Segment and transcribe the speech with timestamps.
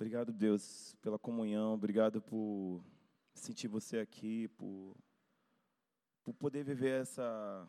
[0.00, 1.74] Obrigado, Deus, pela comunhão.
[1.74, 2.82] Obrigado por
[3.34, 4.96] sentir você aqui, por,
[6.24, 7.68] por poder viver essa,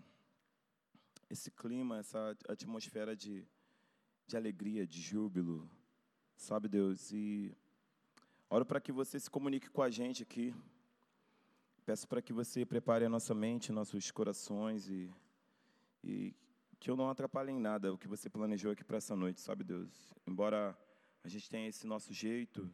[1.29, 3.46] esse clima, essa atmosfera de,
[4.26, 5.70] de alegria, de júbilo.
[6.38, 7.12] Sabe, Deus?
[7.12, 7.54] E
[8.50, 10.56] oro para que você se comunique com a gente aqui.
[11.86, 15.12] Peço para que você prepare a nossa mente, nossos corações e,
[16.02, 16.34] e
[16.80, 19.66] que eu não atrapalhe em nada o que você planejou aqui para essa noite, sabe,
[19.66, 20.09] Deus?
[20.26, 20.73] Embora
[21.24, 22.70] a gente tem esse nosso jeito,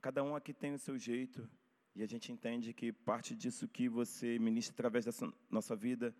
[0.00, 1.48] cada um aqui tem o seu jeito,
[1.94, 6.14] e a gente entende que parte disso que você ministra através dessa nossa vida,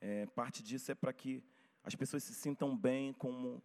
[0.00, 1.42] é, parte disso é para que
[1.82, 3.62] as pessoas se sintam bem como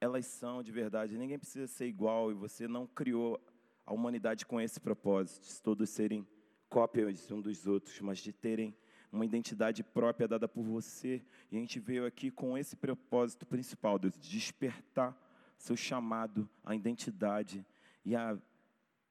[0.00, 1.16] elas são de verdade.
[1.16, 3.40] Ninguém precisa ser igual, e você não criou
[3.86, 6.26] a humanidade com esse propósito, de todos serem
[6.68, 8.76] cópias um dos outros, mas de terem
[9.10, 11.24] uma identidade própria dada por você.
[11.50, 15.16] E a gente veio aqui com esse propósito principal, de despertar
[15.58, 17.66] seu chamado, a identidade
[18.04, 18.38] e a,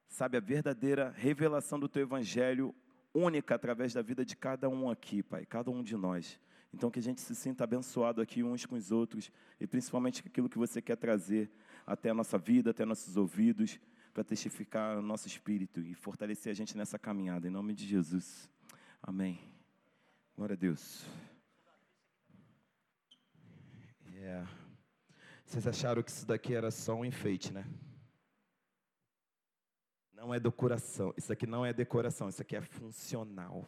[0.07, 2.73] sabe, a verdadeira revelação do teu evangelho
[3.13, 6.39] única através da vida de cada um aqui, Pai, cada um de nós.
[6.73, 10.49] Então que a gente se sinta abençoado aqui uns com os outros e principalmente aquilo
[10.49, 11.49] que você quer trazer
[11.85, 13.79] até a nossa vida, até nossos ouvidos,
[14.13, 18.49] para testificar o nosso espírito e fortalecer a gente nessa caminhada, em nome de Jesus.
[19.01, 19.39] Amém.
[20.35, 21.05] Glória a Deus.
[24.11, 24.66] Yeah.
[25.47, 27.65] Vocês acharam que isso daqui era só um enfeite, né?
[30.11, 31.13] Não é decoração.
[31.15, 33.65] Isso aqui não é decoração, isso aqui é funcional.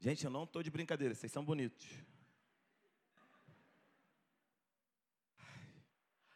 [0.00, 1.86] Gente, eu não estou de brincadeira, vocês são bonitos.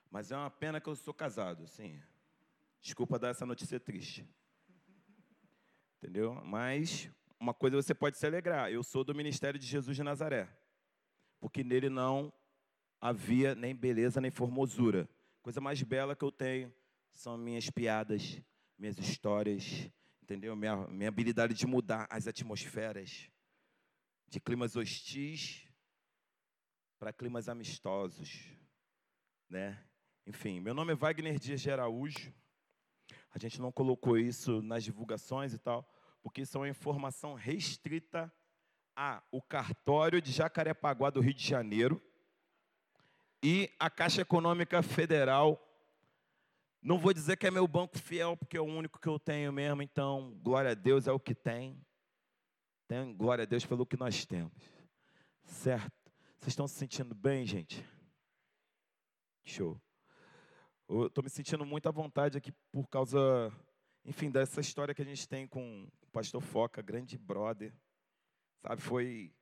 [0.09, 2.01] Mas é uma pena que eu sou casado, sim.
[2.81, 4.25] Desculpa dar essa notícia triste.
[5.99, 6.33] Entendeu?
[6.45, 8.71] Mas uma coisa você pode se alegrar.
[8.71, 10.60] Eu sou do ministério de Jesus de Nazaré
[11.41, 12.33] porque nele não
[13.01, 15.09] havia nem beleza nem formosura.
[15.43, 16.73] Coisa mais bela que eu tenho
[17.13, 18.41] são minhas piadas,
[18.79, 19.91] minhas histórias,
[20.23, 20.55] entendeu?
[20.55, 23.31] Minha, minha habilidade de mudar as atmosferas
[24.29, 25.67] de climas hostis
[26.99, 28.47] para climas amistosos,
[29.49, 29.83] né?
[30.27, 32.33] Enfim, meu nome é Wagner Dias de Araújo.
[33.33, 35.91] A gente não colocou isso nas divulgações e tal,
[36.23, 38.33] porque isso é uma informação restrita
[39.01, 42.03] a o cartório de Jacarepaguá do Rio de Janeiro
[43.43, 45.59] e a Caixa Econômica Federal.
[46.83, 49.51] Não vou dizer que é meu banco fiel, porque é o único que eu tenho
[49.55, 51.81] mesmo, então, glória a Deus é o que tem.
[52.87, 54.53] Tem glória a Deus pelo que nós temos.
[55.45, 56.13] Certo?
[56.39, 57.83] Vocês estão se sentindo bem, gente?
[59.45, 59.81] Show.
[60.87, 63.51] Eu estou me sentindo muito à vontade aqui por causa,
[64.05, 67.73] enfim, dessa história que a gente tem com o pastor Foca, grande brother.
[68.63, 69.35] Sabe, foi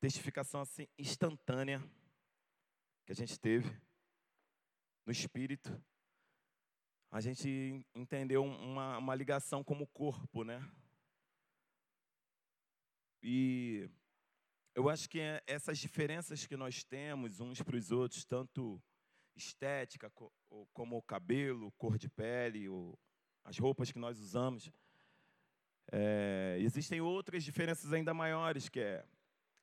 [0.00, 1.80] testificação assim instantânea
[3.06, 3.68] que a gente teve
[5.06, 5.82] no espírito.
[7.10, 10.60] A gente entendeu uma, uma ligação como corpo, né?
[13.22, 13.88] E
[14.74, 18.82] eu acho que é essas diferenças que nós temos uns para os outros, tanto
[19.34, 20.10] estética,
[20.72, 22.66] como o cabelo, cor de pele,
[23.42, 24.70] as roupas que nós usamos,
[25.92, 29.04] é, existem outras diferenças ainda maiores, que é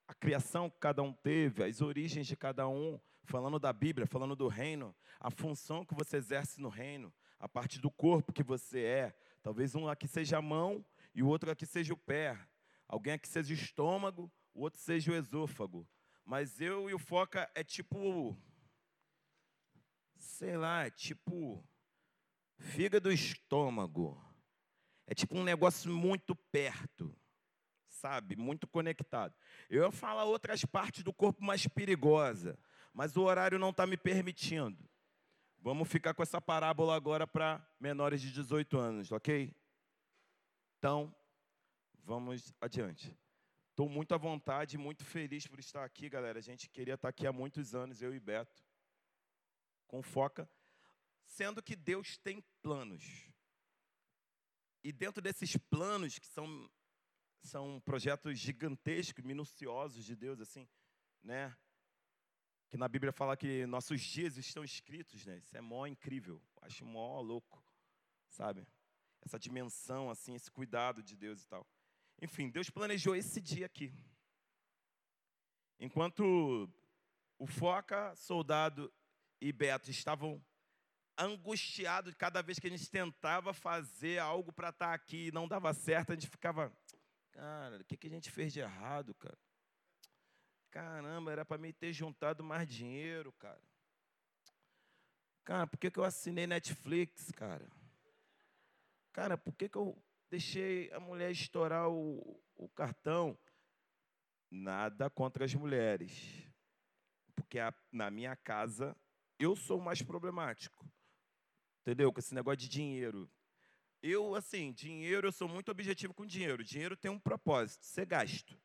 [0.07, 4.35] a criação que cada um teve, as origens de cada um, falando da Bíblia, falando
[4.35, 8.83] do reino, a função que você exerce no reino, a parte do corpo que você
[8.83, 9.17] é.
[9.41, 12.37] Talvez um aqui seja a mão e o outro aqui seja o pé.
[12.87, 15.87] Alguém aqui seja o estômago, o outro seja o esôfago.
[16.25, 18.37] Mas eu e o Foca é tipo.
[20.15, 21.63] Sei lá, é tipo.
[22.57, 24.21] Fígado estômago.
[25.13, 27.15] É tipo um negócio muito perto,
[27.87, 28.35] sabe?
[28.35, 29.35] Muito conectado.
[29.69, 32.57] Eu ia falar outras partes do corpo mais perigosa,
[32.91, 34.89] mas o horário não está me permitindo.
[35.59, 39.55] Vamos ficar com essa parábola agora para menores de 18 anos, ok?
[40.79, 41.15] Então,
[42.03, 43.15] vamos adiante.
[43.69, 46.39] Estou muito à vontade, muito feliz por estar aqui, galera.
[46.39, 48.65] A gente queria estar aqui há muitos anos, eu e Beto,
[49.85, 50.49] com foca,
[51.23, 53.31] sendo que Deus tem planos.
[54.83, 56.69] E dentro desses planos, que são,
[57.41, 60.67] são projetos gigantescos, minuciosos de Deus, assim,
[61.23, 61.55] né?
[62.69, 65.37] Que na Bíblia fala que nossos dias estão escritos, né?
[65.37, 66.41] Isso é mó incrível.
[66.61, 67.63] Acho mó louco,
[68.27, 68.67] sabe?
[69.21, 71.65] Essa dimensão, assim, esse cuidado de Deus e tal.
[72.21, 73.93] Enfim, Deus planejou esse dia aqui.
[75.79, 76.69] Enquanto
[77.37, 78.91] o Foca, Soldado
[79.39, 80.43] e Beto estavam
[81.23, 85.47] angustiado cada vez que a gente tentava fazer algo para estar tá aqui e não
[85.47, 86.71] dava certo, a gente ficava,
[87.31, 89.37] cara, o que, que a gente fez de errado, cara?
[90.71, 93.61] Caramba, era para me ter juntado mais dinheiro, cara.
[95.43, 97.69] Cara, por que, que eu assinei Netflix, cara?
[99.11, 103.37] Cara, por que, que eu deixei a mulher estourar o, o cartão?
[104.49, 106.47] Nada contra as mulheres.
[107.35, 108.95] Porque a, na minha casa
[109.37, 110.87] eu sou mais problemático.
[111.83, 112.13] Entendeu?
[112.13, 113.29] Com esse negócio de dinheiro.
[114.01, 116.63] Eu, assim, dinheiro, eu sou muito objetivo com dinheiro.
[116.63, 118.57] Dinheiro tem um propósito, ser gasto.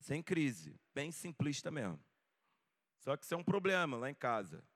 [0.00, 2.04] Sem crise, bem simplista mesmo.
[2.98, 4.66] Só que isso é um problema lá em casa.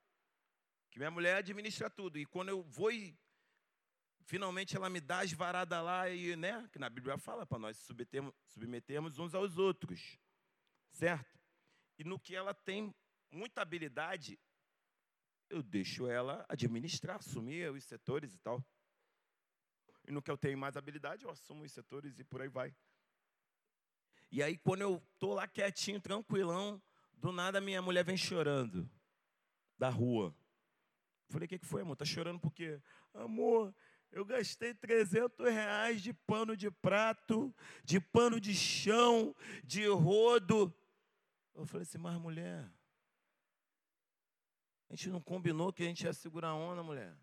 [0.91, 2.17] Que minha mulher administra tudo.
[2.17, 3.19] E quando eu vou e
[4.25, 6.69] finalmente ela me dá as varadas lá, e, né?
[6.73, 7.77] Que na Bíblia fala para nós
[8.47, 10.17] submetermos, uns aos outros.
[10.91, 11.39] Certo?
[11.99, 12.95] E no que ela tem
[13.31, 14.39] muita habilidade,
[15.51, 18.65] eu deixo ela administrar, assumir os setores e tal.
[20.07, 22.75] E no que eu tenho mais habilidade, eu assumo os setores e por aí vai.
[24.31, 26.83] E aí, quando eu tô lá quietinho, tranquilão,
[27.15, 28.89] do nada minha mulher vem chorando
[29.77, 30.35] da rua.
[31.29, 31.97] Falei, o que, que foi, amor?
[31.97, 32.81] Tá chorando por quê?
[33.15, 33.75] Amor,
[34.11, 37.55] eu gastei 300 reais de pano de prato,
[37.85, 39.35] de pano de chão,
[39.65, 40.75] de rodo.
[41.55, 42.71] Eu falei assim, mas mulher,
[44.91, 47.15] a gente não combinou que a gente ia segurar a onda, mulher.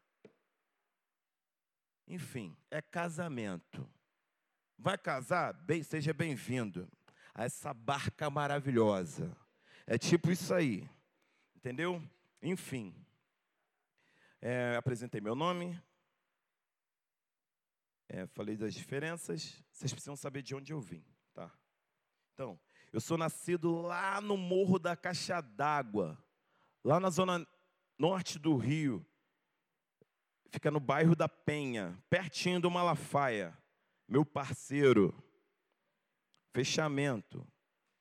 [2.08, 3.90] Enfim, é casamento.
[4.78, 5.54] Vai casar?
[5.54, 6.88] Bem, seja bem-vindo
[7.34, 9.36] a essa barca maravilhosa.
[9.88, 10.88] É tipo isso aí.
[11.56, 12.02] Entendeu?
[12.42, 12.94] Enfim.
[14.40, 15.82] É, apresentei meu nome.
[18.08, 19.64] É, falei das diferenças.
[19.72, 21.04] Vocês precisam saber de onde eu vim,
[21.34, 21.52] tá?
[22.34, 22.60] Então,
[22.94, 26.24] eu sou nascido lá no Morro da Caixa d'Água,
[26.84, 27.46] lá na zona
[27.98, 29.06] norte do Rio.
[30.50, 33.58] Fica no bairro da Penha, pertinho do Malafaia.
[34.08, 35.14] Meu parceiro.
[36.54, 37.46] Fechamento.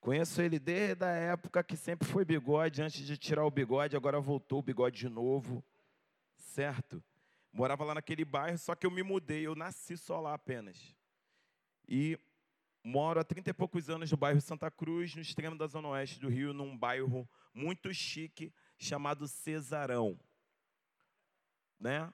[0.01, 4.21] Conheço ele desde a época que sempre foi bigode, antes de tirar o bigode, agora
[4.21, 5.65] voltou o bigode de novo.
[6.37, 7.03] Certo?
[7.53, 10.95] Morava lá naquele bairro, só que eu me mudei, eu nasci só lá apenas.
[11.89, 12.19] E
[12.85, 16.21] moro há 30 e poucos anos no bairro Santa Cruz, no extremo da zona oeste
[16.21, 18.53] do Rio, num bairro muito chique
[18.85, 20.19] chamado Cesarão.
[21.81, 22.13] Né?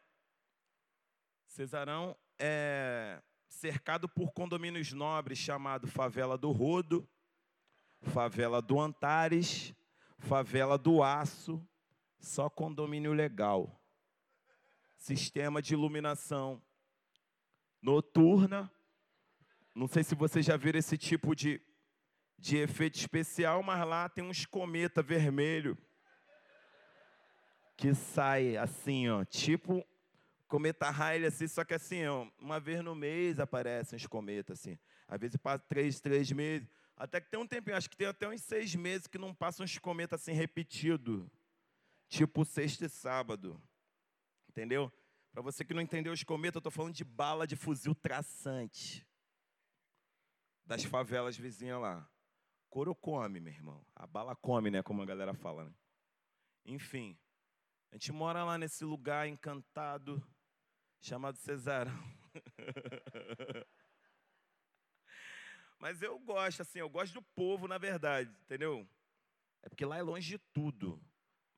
[1.46, 7.08] Cesarão é cercado por condomínios nobres chamado Favela do Rodo,
[8.00, 9.74] favela do Antares,
[10.18, 11.60] favela do Aço,
[12.20, 13.78] só condomínio legal.
[14.96, 16.62] Sistema de iluminação
[17.82, 18.70] noturna.
[19.74, 21.60] Não sei se vocês já viram esse tipo de,
[22.38, 25.76] de efeito especial, mas lá tem uns cometa vermelho
[27.80, 29.82] que sai assim, ó, tipo
[30.46, 34.78] cometa Halley, assim, só que assim, ó, uma vez no mês aparecem os cometas, assim.
[35.08, 36.68] Às vezes passa três, três meses.
[36.94, 39.64] Até que tem um tempinho, acho que tem até uns seis meses que não passam
[39.64, 41.30] uns cometas assim repetido.
[42.06, 43.58] Tipo sexta e sábado.
[44.50, 44.92] Entendeu?
[45.32, 49.06] Para você que não entendeu os cometas, eu estou falando de bala de fuzil traçante.
[50.66, 52.06] Das favelas vizinhas lá.
[52.68, 53.82] Coro come, meu irmão.
[53.96, 54.82] A bala come, né?
[54.82, 55.64] Como a galera fala.
[55.64, 55.72] Né?
[56.66, 57.16] Enfim.
[57.90, 60.22] A gente mora lá nesse lugar encantado
[61.00, 61.92] chamado Cesarão.
[65.78, 68.86] Mas eu gosto, assim, eu gosto do povo, na verdade, entendeu?
[69.62, 71.02] É porque lá é longe de tudo.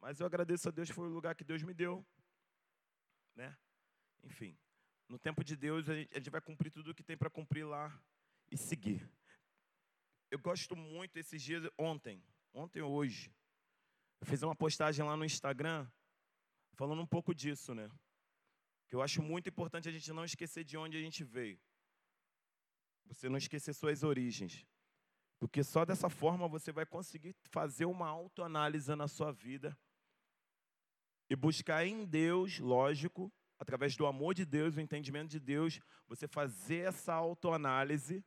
[0.01, 2.07] Mas eu agradeço a Deus, foi o lugar que Deus me deu.
[3.35, 3.57] Né?
[4.23, 4.57] Enfim,
[5.09, 8.01] no tempo de Deus, a gente, vai cumprir tudo o que tem para cumprir lá
[8.51, 9.11] e seguir.
[10.31, 13.35] Eu gosto muito esses dias, ontem, ontem ou hoje,
[14.21, 15.91] eu fiz uma postagem lá no Instagram
[16.75, 17.91] falando um pouco disso, né?
[18.89, 21.59] Que eu acho muito importante a gente não esquecer de onde a gente veio.
[23.07, 24.67] Você não esquecer suas origens.
[25.39, 29.77] Porque só dessa forma você vai conseguir fazer uma autoanálise na sua vida
[31.29, 36.29] e buscar em Deus, lógico, através do amor de Deus, o entendimento de Deus, você
[36.29, 38.25] fazer essa autoanálise,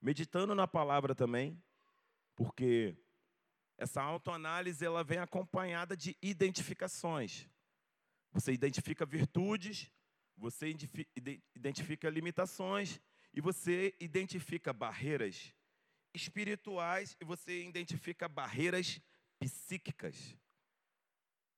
[0.00, 1.60] meditando na palavra também,
[2.36, 2.96] porque
[3.78, 7.48] essa autoanálise ela vem acompanhada de identificações.
[8.32, 9.90] Você identifica virtudes,
[10.36, 10.74] você
[11.54, 13.00] identifica limitações
[13.34, 15.54] e você identifica barreiras
[16.14, 19.00] espirituais e você identifica barreiras
[19.38, 20.36] psíquicas,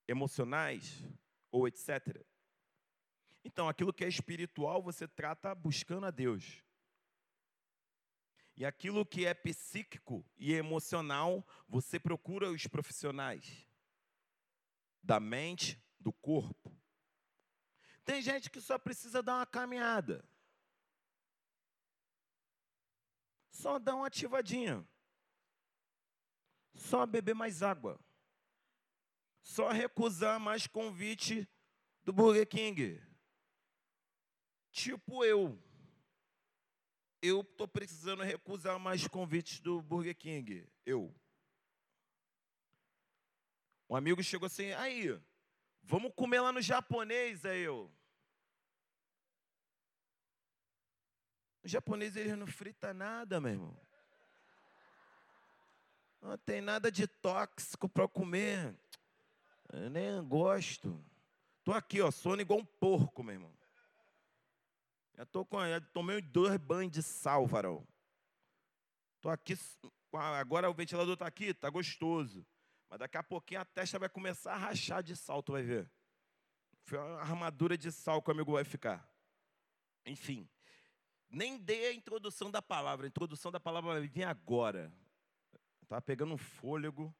[0.07, 1.03] emocionais
[1.51, 2.25] ou etc.
[3.45, 6.63] Então, aquilo que é espiritual você trata buscando a Deus.
[8.57, 13.69] E aquilo que é psíquico e emocional, você procura os profissionais
[15.03, 16.71] da mente, do corpo.
[18.05, 20.23] Tem gente que só precisa dar uma caminhada.
[23.51, 24.87] Só dar uma ativadinha.
[26.75, 27.99] Só beber mais água.
[29.43, 31.49] só recusar mais convite
[32.03, 33.01] do Burger King.
[34.71, 35.59] Tipo eu.
[37.23, 40.67] Eu estou precisando recusar mais convites do Burger King.
[40.85, 41.15] Eu.
[43.89, 45.19] Um amigo chegou assim, aí,
[45.87, 47.91] vamos comer lá no japonês, aí eu.
[51.63, 53.81] O japonês ele não frita nada, meu irmão.
[56.21, 58.75] Não tem nada de tóxico para comer.
[59.73, 61.03] Eu nem gosto.
[61.63, 63.55] Tô aqui, ó, sono igual um porco, meu irmão.
[65.17, 67.87] Já tô com, já tomei dois banhos de sal, varão.
[69.21, 69.57] Tô aqui,
[70.13, 72.45] agora o ventilador tá aqui, tá gostoso.
[72.89, 75.91] Mas daqui a pouquinho a testa vai começar a rachar de sal, tu vai ver.
[76.85, 79.09] Foi uma armadura de sal que o amigo vai ficar.
[80.05, 80.49] Enfim,
[81.31, 83.07] nem dei a introdução da palavra.
[83.07, 84.93] A introdução da palavra vai vir agora.
[85.83, 87.15] Estava pegando um fôlego.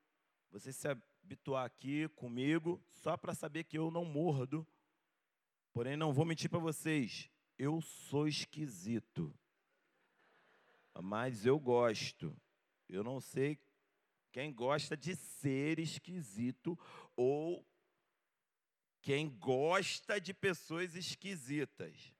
[0.51, 4.67] Você se habituar aqui comigo, só para saber que eu não mordo.
[5.73, 7.29] Porém, não vou mentir para vocês.
[7.59, 9.37] Eu sou esquisito.
[11.03, 12.37] Mas eu gosto.
[12.89, 13.57] Eu não sei
[14.35, 16.77] quem gosta de ser esquisito
[17.15, 17.65] ou
[19.01, 22.13] quem gosta de pessoas esquisitas.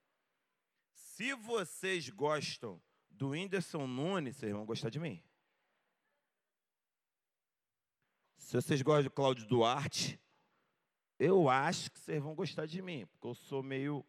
[0.93, 2.81] Se vocês gostam
[3.11, 5.21] do Whindersson Nunes, vocês vão gostar de mim.
[8.37, 10.21] Se vocês gostam do Cláudio Duarte,
[11.19, 14.07] eu acho que vocês vão gostar de mim, porque eu sou meio.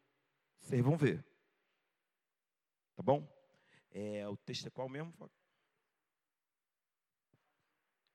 [0.60, 1.26] Vocês vão ver.
[2.96, 3.28] Tá bom?
[3.90, 5.12] É, o texto é qual mesmo?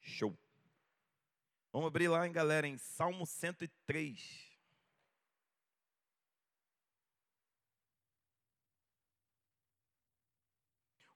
[0.00, 0.36] Show.
[1.72, 4.50] Vamos abrir lá, hein, galera, em Salmo 103.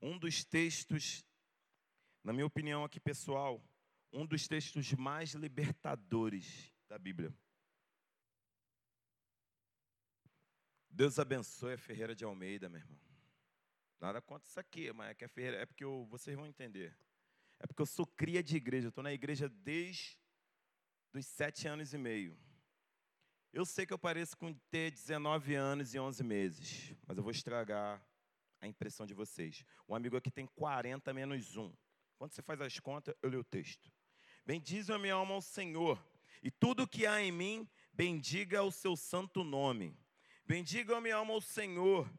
[0.00, 1.24] Um dos textos,
[2.22, 3.60] na minha opinião aqui pessoal,
[4.12, 7.34] um dos textos mais libertadores da Bíblia.
[10.88, 13.00] Deus abençoe a Ferreira de Almeida, meu irmão.
[13.98, 16.96] Nada contra isso aqui, mas é que a Ferreira, é porque vocês vão entender.
[17.64, 20.18] É porque eu sou cria de igreja, estou na igreja desde
[21.14, 22.38] os sete anos e meio.
[23.54, 27.32] Eu sei que eu pareço com ter 19 anos e 11 meses, mas eu vou
[27.32, 28.06] estragar
[28.60, 29.64] a impressão de vocês.
[29.88, 31.74] Um amigo aqui tem 40 menos 1.
[32.18, 33.90] Quando você faz as contas, eu leio o texto.
[34.44, 35.98] Bendize a minha alma ao Senhor,
[36.42, 39.96] e tudo que há em mim, bendiga o seu santo nome.
[40.44, 42.12] Bendiga a minha alma ao Senhor,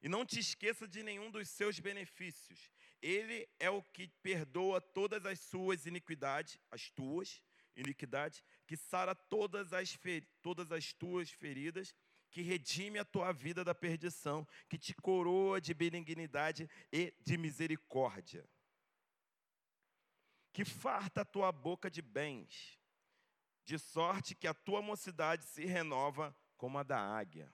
[0.00, 2.70] e não te esqueça de nenhum dos seus benefícios.
[3.06, 7.42] Ele é o que perdoa todas as suas iniquidades, as tuas
[7.76, 9.96] iniquidades, que sara todas as,
[10.42, 11.94] todas as tuas feridas,
[12.30, 18.44] que redime a tua vida da perdição, que te coroa de benignidade e de misericórdia
[20.56, 22.80] que farta a tua boca de bens,
[23.62, 27.52] de sorte que a tua mocidade se renova como a da águia.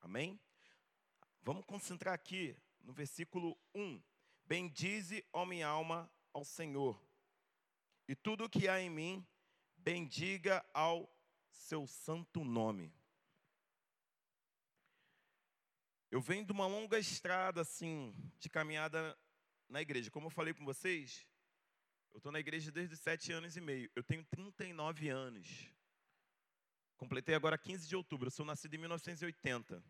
[0.00, 0.40] Amém?
[1.40, 2.56] Vamos concentrar aqui
[2.86, 4.00] no versículo 1.
[4.46, 7.04] Bendize, ó minha alma, ao Senhor,
[8.08, 9.26] e tudo o que há em mim,
[9.76, 11.12] bendiga ao
[11.50, 12.94] seu santo nome.
[16.08, 19.18] Eu venho de uma longa estrada, assim, de caminhada
[19.68, 20.10] na igreja.
[20.10, 21.26] Como eu falei com vocês,
[22.12, 23.90] eu estou na igreja desde sete anos e meio.
[23.96, 25.68] Eu tenho 39 anos.
[26.96, 28.28] Completei agora 15 de outubro.
[28.28, 29.82] Eu sou nascido em 1980.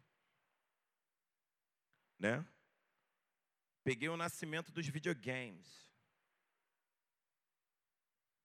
[2.19, 2.45] Né?
[3.87, 5.89] Peguei o nascimento dos videogames.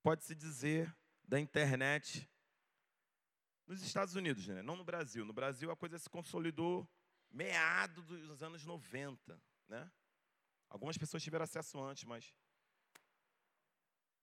[0.03, 2.29] Pode-se dizer da internet
[3.65, 4.61] nos Estados Unidos, né?
[4.61, 5.25] não no Brasil.
[5.25, 6.87] No Brasil a coisa se consolidou
[7.31, 9.91] meado dos anos 90, né?
[10.69, 12.31] Algumas pessoas tiveram acesso antes, mas.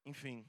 [0.05, 0.49] Enfim.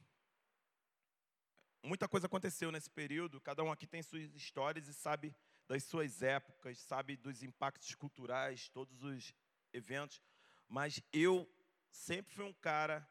[1.81, 3.41] Muita coisa aconteceu nesse período.
[3.41, 5.35] Cada um aqui tem suas histórias e sabe
[5.67, 9.33] das suas épocas, sabe dos impactos culturais, todos os
[9.73, 10.21] eventos.
[10.69, 11.51] Mas eu
[11.89, 13.05] sempre fui um cara,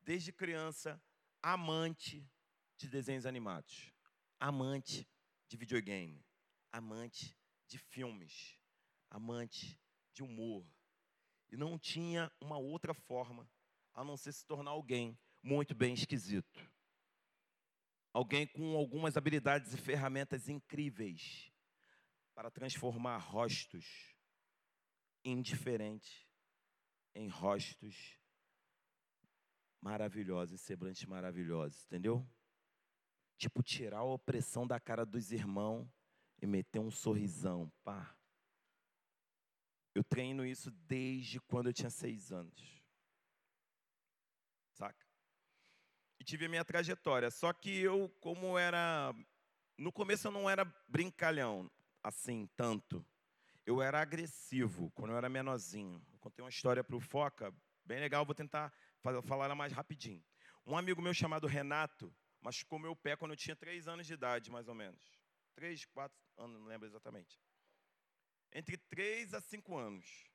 [0.00, 1.02] desde criança,
[1.42, 2.24] amante
[2.78, 3.92] de desenhos animados,
[4.38, 5.06] amante
[5.48, 6.24] de videogame,
[6.70, 7.36] amante
[7.66, 8.56] de filmes,
[9.10, 9.76] amante
[10.14, 10.64] de humor,
[11.50, 13.50] e não tinha uma outra forma
[13.92, 16.64] a não ser se tornar alguém muito bem esquisito.
[18.12, 21.52] Alguém com algumas habilidades e ferramentas incríveis
[22.34, 24.14] para transformar rostos
[25.24, 26.29] indiferentes
[27.14, 28.18] em rostos
[29.80, 32.26] maravilhosos, em semblantes maravilhosos, entendeu?
[33.36, 35.88] Tipo, tirar a opressão da cara dos irmãos
[36.40, 38.16] e meter um sorrisão, pá.
[39.94, 42.80] Eu treino isso desde quando eu tinha seis anos.
[44.72, 45.10] Saca?
[46.20, 47.30] e tive a minha trajetória.
[47.30, 49.14] Só que eu, como era.
[49.78, 51.70] No começo eu não era brincalhão,
[52.02, 53.04] assim, tanto.
[53.64, 56.04] Eu era agressivo quando eu era menorzinho.
[56.20, 57.52] Contei uma história para o Foca,
[57.84, 58.72] bem legal, vou tentar
[59.24, 60.22] falar ela mais rapidinho.
[60.66, 64.50] Um amigo meu chamado Renato machucou meu pé quando eu tinha três anos de idade,
[64.50, 65.02] mais ou menos.
[65.54, 67.40] Três, quatro anos, não lembro exatamente.
[68.52, 70.30] Entre três a cinco anos.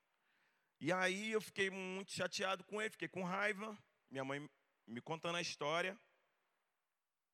[0.80, 3.78] E aí eu fiquei muito chateado com ele, fiquei com raiva.
[4.10, 4.50] Minha mãe
[4.86, 6.00] me contando a história.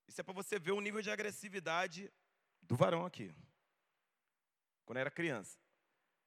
[0.07, 2.11] Isso é para você ver o nível de agressividade
[2.61, 3.33] do varão aqui.
[4.85, 5.57] Quando era criança.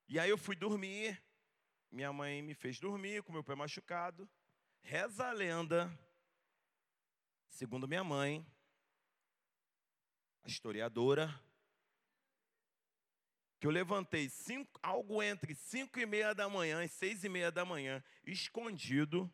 [0.09, 1.23] E aí eu fui dormir.
[1.95, 4.29] Minha mãe me fez dormir com meu pé machucado.
[4.83, 5.97] Reza a lenda,
[7.49, 8.45] segundo minha mãe,
[10.43, 11.33] a historiadora,
[13.61, 17.53] que eu levantei cinco, algo entre cinco e meia da manhã e seis e meia
[17.53, 19.33] da manhã, escondido,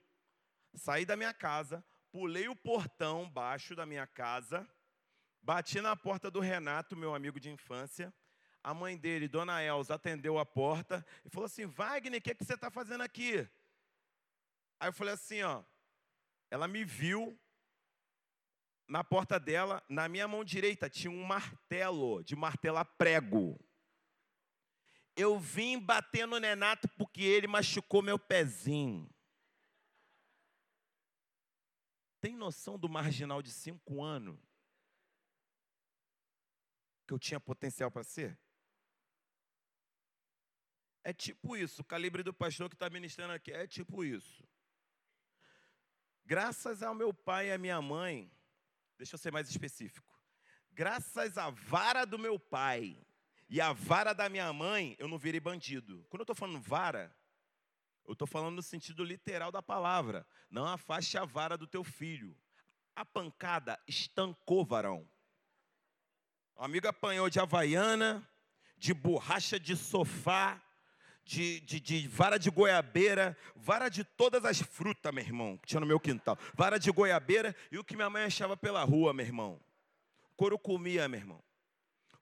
[0.75, 4.69] saí da minha casa, pulei o portão baixo da minha casa,
[5.41, 8.13] bati na porta do Renato, meu amigo de infância.
[8.63, 12.35] A mãe dele, Dona Elza, atendeu a porta e falou assim: Wagner, o que, é
[12.35, 13.49] que você está fazendo aqui?
[14.79, 15.63] Aí eu falei assim: ó,
[16.51, 17.39] ela me viu
[18.87, 23.59] na porta dela, na minha mão direita tinha um martelo de martelar prego
[25.21, 29.09] eu vim bater no Nenato porque ele machucou meu pezinho.
[32.21, 34.39] Tem noção do marginal de cinco anos?
[37.07, 38.39] Que eu tinha potencial para ser?
[41.03, 41.83] É tipo isso.
[41.83, 44.47] O calibre do pastor que está ministrando aqui é tipo isso.
[46.25, 48.31] Graças ao meu pai e à minha mãe,
[48.97, 50.09] deixa eu ser mais específico.
[50.71, 52.97] Graças à vara do meu pai
[53.49, 56.07] e a vara da minha mãe, eu não virei bandido.
[56.09, 57.15] Quando eu estou falando vara,
[58.07, 60.27] eu estou falando no sentido literal da palavra.
[60.49, 62.37] Não afaste a vara do teu filho.
[62.95, 65.09] A pancada estancou, varão.
[66.55, 68.29] O amigo apanhou de havaiana,
[68.77, 70.63] de borracha de sofá,
[71.31, 75.79] de, de, de, vara de goiabeira, vara de todas as frutas, meu irmão, que tinha
[75.79, 76.37] no meu quintal.
[76.55, 79.61] Vara de goiabeira e o que minha mãe achava pela rua, meu irmão.
[80.37, 81.41] Couro comia, meu irmão.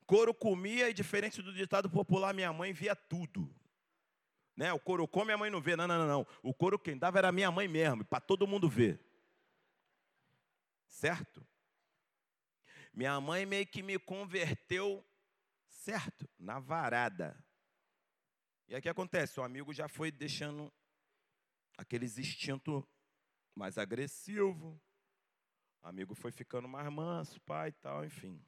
[0.05, 3.51] Couro comia e, diferente do ditado popular, minha mãe via tudo.
[4.55, 4.71] Né?
[4.75, 5.75] O couro come, a mãe não vê.
[5.75, 6.27] Não, não, não, não.
[6.43, 9.01] O couro quem dava era minha mãe mesmo, para todo mundo ver.
[10.87, 11.47] Certo?
[12.93, 15.03] Minha mãe meio que me converteu,
[15.67, 16.29] certo?
[16.39, 17.43] Na varada.
[18.69, 19.41] E aí o que acontece?
[19.41, 20.71] O amigo já foi deixando
[21.79, 22.85] aqueles instintos
[23.55, 24.79] mais agressivo.
[25.81, 28.45] O amigo foi ficando mais manso, pai e tal, enfim.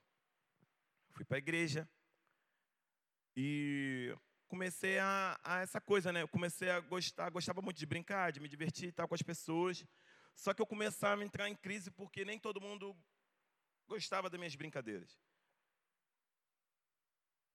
[1.12, 1.88] Fui para a igreja
[3.34, 4.14] e
[4.46, 6.20] comecei a, a, essa coisa, né?
[6.20, 9.22] Eu comecei a gostar, gostava muito de brincar, de me divertir e tal com as
[9.22, 9.86] pessoas.
[10.36, 12.94] Só que eu começava a entrar em crise porque nem todo mundo
[13.88, 15.18] gostava das minhas brincadeiras.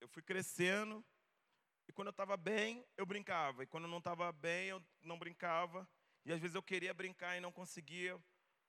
[0.01, 1.05] Eu fui crescendo
[1.87, 3.63] e quando eu estava bem, eu brincava.
[3.63, 5.87] E quando eu não estava bem, eu não brincava.
[6.25, 8.19] E às vezes eu queria brincar e não conseguia,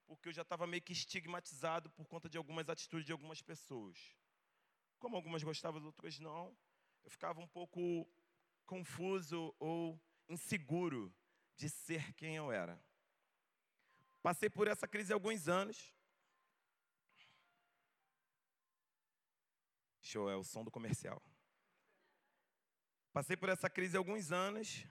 [0.07, 4.17] porque eu já estava meio que estigmatizado por conta de algumas atitudes de algumas pessoas.
[4.99, 6.57] Como algumas gostavam, outras não.
[7.05, 8.07] Eu ficava um pouco
[8.67, 9.99] confuso ou
[10.29, 11.15] inseguro
[11.57, 12.79] de ser quem eu era.
[14.23, 15.95] Passei por essa crise há alguns anos.
[20.01, 21.23] Show, é o som do comercial.
[23.17, 24.85] Passei por essa crise alguns anos.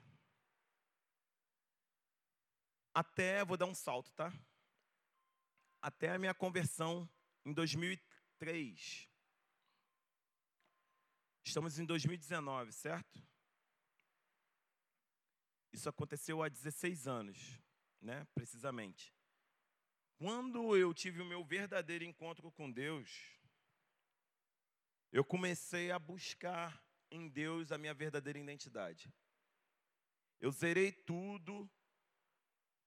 [2.92, 4.32] Até, vou dar um salto, tá?
[5.80, 7.08] Até a minha conversão
[7.44, 9.08] em 2003.
[11.44, 13.24] Estamos em 2019, certo?
[15.72, 17.60] Isso aconteceu há 16 anos,
[18.00, 18.26] né?
[18.34, 19.14] Precisamente.
[20.18, 23.38] Quando eu tive o meu verdadeiro encontro com Deus,
[25.12, 29.12] eu comecei a buscar em Deus a minha verdadeira identidade.
[30.40, 31.70] Eu zerei tudo,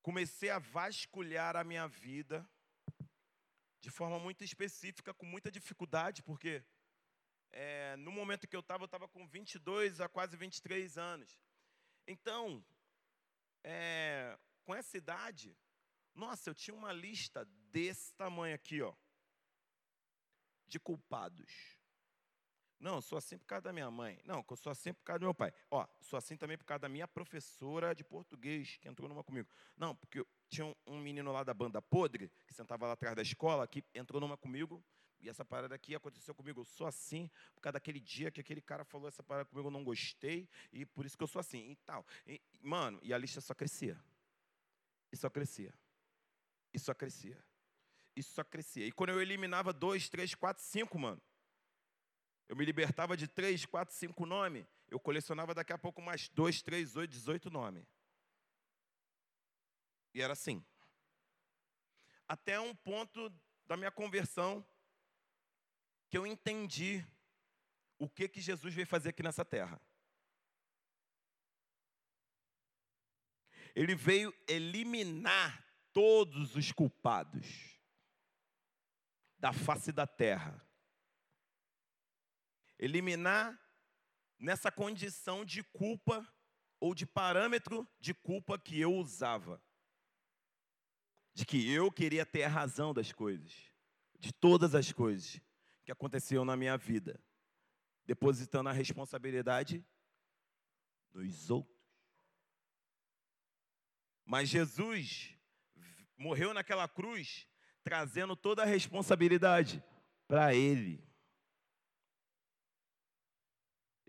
[0.02, 2.48] comecei a vasculhar a minha vida
[3.82, 6.64] de forma muito específica, com muita dificuldade, porque
[7.52, 11.40] é, no momento que eu estava, eu estava com 22 a quase 23 anos.
[12.06, 12.64] Então,
[13.64, 15.58] é, com essa idade,
[16.14, 18.94] nossa, eu tinha uma lista desse tamanho aqui, ó,
[20.68, 21.79] de culpados.
[22.80, 24.18] Não, sou assim por causa da minha mãe.
[24.24, 25.52] Não, eu sou assim por causa do meu pai.
[25.70, 29.50] Ó, sou assim também por causa da minha professora de português, que entrou numa comigo.
[29.76, 33.22] Não, porque tinha um, um menino lá da banda podre, que sentava lá atrás da
[33.22, 34.82] escola, que entrou numa comigo,
[35.20, 38.62] e essa parada aqui aconteceu comigo, eu sou assim, por causa daquele dia que aquele
[38.62, 41.72] cara falou essa parada comigo, eu não gostei, e por isso que eu sou assim,
[41.72, 42.06] e tal.
[42.26, 44.02] E, mano, e a lista só crescia.
[45.12, 45.74] E só crescia.
[46.74, 47.38] E só crescia.
[48.16, 48.86] isso só crescia.
[48.86, 51.22] E quando eu eliminava dois, três, quatro, cinco, mano,
[52.50, 56.64] eu me libertava de três, quatro, cinco nomes, eu colecionava daqui a pouco mais dois,
[56.64, 57.86] três, oito, dezoito nomes.
[60.16, 60.66] E era assim.
[62.28, 63.32] Até um ponto
[63.68, 64.66] da minha conversão
[66.10, 67.06] que eu entendi
[68.00, 69.80] o que que Jesus veio fazer aqui nessa terra.
[73.76, 77.80] Ele veio eliminar todos os culpados
[79.38, 80.68] da face da terra.
[82.80, 83.60] Eliminar
[84.40, 86.26] nessa condição de culpa
[86.80, 89.62] ou de parâmetro de culpa que eu usava.
[91.34, 93.54] De que eu queria ter a razão das coisas,
[94.18, 95.42] de todas as coisas
[95.84, 97.22] que aconteciam na minha vida,
[98.06, 99.86] depositando a responsabilidade
[101.14, 101.78] nos outros.
[104.26, 105.36] Mas Jesus
[106.18, 107.48] morreu naquela cruz
[107.84, 109.84] trazendo toda a responsabilidade
[110.28, 111.09] para ele.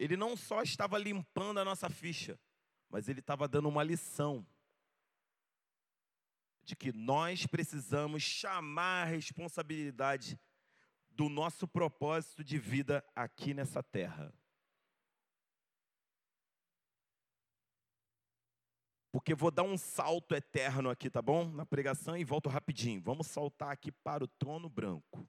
[0.00, 2.40] Ele não só estava limpando a nossa ficha,
[2.88, 4.46] mas ele estava dando uma lição
[6.62, 10.40] de que nós precisamos chamar a responsabilidade
[11.10, 14.32] do nosso propósito de vida aqui nessa terra.
[19.12, 21.44] Porque vou dar um salto eterno aqui, tá bom?
[21.50, 23.02] Na pregação e volto rapidinho.
[23.02, 25.28] Vamos saltar aqui para o trono branco.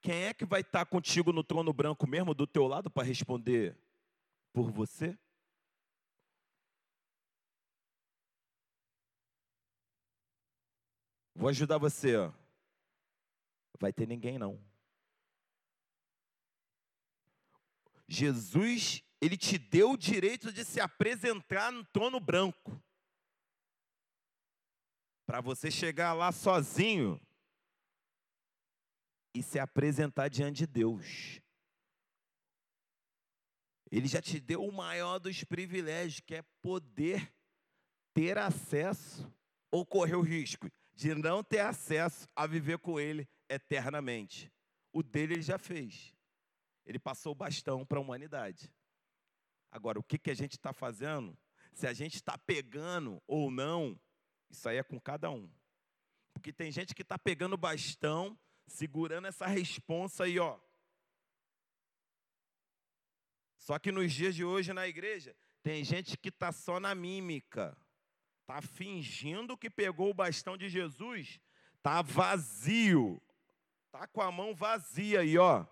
[0.00, 3.76] Quem é que vai estar contigo no trono branco mesmo, do teu lado, para responder
[4.52, 5.18] por você?
[11.34, 12.16] Vou ajudar você.
[13.78, 14.62] Vai ter ninguém não.
[18.08, 22.82] Jesus ele te deu o direito de se apresentar no trono branco.
[25.26, 27.20] Para você chegar lá sozinho
[29.34, 31.40] e se apresentar diante de Deus.
[33.90, 37.32] Ele já te deu o maior dos privilégios, que é poder
[38.14, 39.32] ter acesso
[39.70, 44.52] ou correr o risco de não ter acesso a viver com Ele eternamente.
[44.92, 46.14] O dele ele já fez.
[46.84, 48.72] Ele passou o bastão para a humanidade.
[49.70, 51.36] Agora, o que, que a gente está fazendo?
[51.72, 53.98] Se a gente está pegando ou não,
[54.50, 55.48] isso aí é com cada um.
[56.34, 58.38] Porque tem gente que está pegando bastão,
[58.70, 60.58] segurando essa responsa aí, ó.
[63.58, 67.76] Só que nos dias de hoje na igreja, tem gente que está só na mímica.
[68.40, 71.40] Está fingindo que pegou o bastão de Jesus,
[71.76, 73.22] está vazio.
[73.86, 75.66] Está com a mão vazia aí, ó.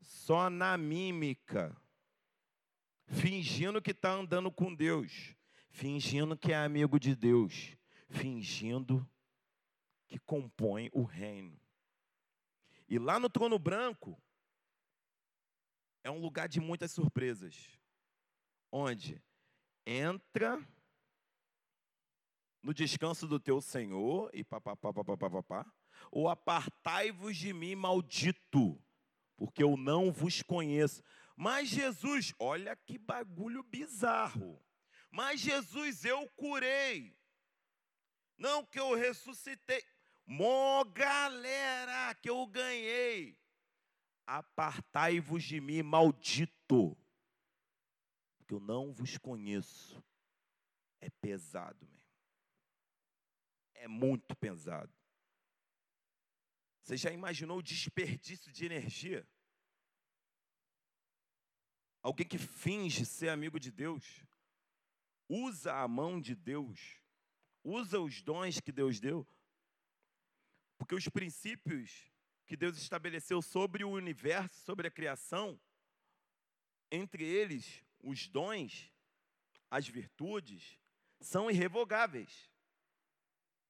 [0.00, 1.76] Só na mímica
[3.08, 5.34] fingindo que está andando com Deus,
[5.70, 7.76] fingindo que é amigo de Deus,
[8.08, 9.08] fingindo
[10.06, 11.58] que compõe o reino.
[12.88, 14.20] E lá no trono branco
[16.02, 17.78] é um lugar de muitas surpresas,
[18.72, 19.22] onde
[19.86, 20.58] entra
[22.62, 25.72] no descanso do teu Senhor e papapá, papapá, papá,
[26.10, 28.82] ou apartai-vos de mim, maldito,
[29.36, 31.02] porque eu não vos conheço.
[31.36, 34.60] Mas Jesus, olha que bagulho bizarro.
[35.10, 37.16] Mas Jesus, eu curei.
[38.36, 39.84] Não que eu ressuscitei.
[40.28, 43.36] Mó galera que eu ganhei.
[44.26, 46.94] Apartai-vos de mim, maldito,
[48.36, 50.04] porque eu não vos conheço.
[51.00, 52.12] É pesado mesmo.
[53.74, 54.92] É muito pesado.
[56.82, 59.26] Você já imaginou o desperdício de energia?
[62.08, 64.24] alguém que finge ser amigo de Deus,
[65.28, 67.00] usa a mão de Deus,
[67.62, 69.26] usa os dons que Deus deu,
[70.78, 72.10] porque os princípios
[72.46, 75.60] que Deus estabeleceu sobre o universo, sobre a criação,
[76.90, 78.90] entre eles os dons,
[79.70, 80.78] as virtudes,
[81.20, 82.48] são irrevogáveis.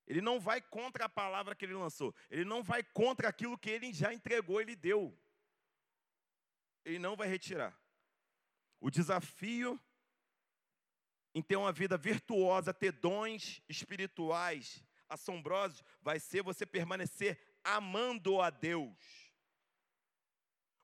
[0.07, 3.71] Ele não vai contra a palavra que ele lançou, ele não vai contra aquilo que
[3.71, 5.19] ele já entregou, ele deu.
[6.85, 7.77] Ele não vai retirar.
[8.81, 9.81] O desafio
[11.35, 18.51] em ter uma vida virtuosa, ter dons espirituais assombrosos, vai ser você permanecer amando a
[18.51, 18.97] Deus.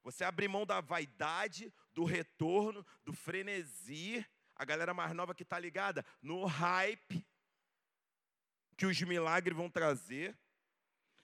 [0.02, 4.24] Você abrir mão da vaidade, do retorno, do frenesi.
[4.54, 7.26] A galera mais nova que está ligada no hype
[8.76, 10.37] que os milagres vão trazer,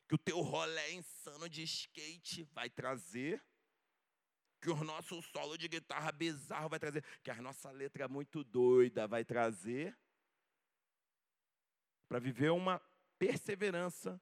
[0.09, 3.43] que o teu rolê insano de skate vai trazer
[4.61, 9.09] que o nosso solo de guitarra bizarro vai trazer, que a nossa letra muito doida
[9.09, 9.97] vai trazer.
[12.07, 12.83] para viver uma
[13.21, 14.19] perseverança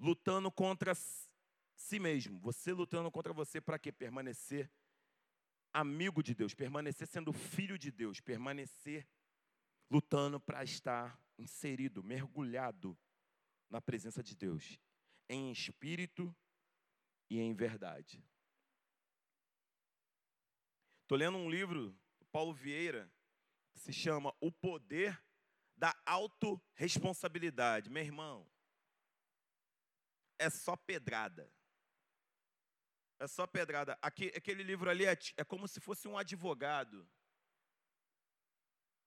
[0.00, 2.40] lutando contra si mesmo.
[2.40, 3.92] Você lutando contra você para quê?
[3.92, 4.72] Permanecer
[5.74, 9.06] amigo de Deus, permanecer sendo filho de Deus, permanecer
[9.90, 12.98] lutando para estar inserido, mergulhado
[13.68, 14.78] na presença de Deus,
[15.28, 16.34] em espírito
[17.28, 18.24] e em verdade.
[21.02, 23.12] Estou lendo um livro do Paulo Vieira
[23.70, 25.22] que se chama O Poder
[25.82, 27.90] da Autoresponsabilidade.
[27.90, 28.48] Meu irmão,
[30.38, 31.52] é só pedrada.
[33.18, 33.98] É só pedrada.
[34.00, 37.04] aquele livro ali é, é como se fosse um advogado.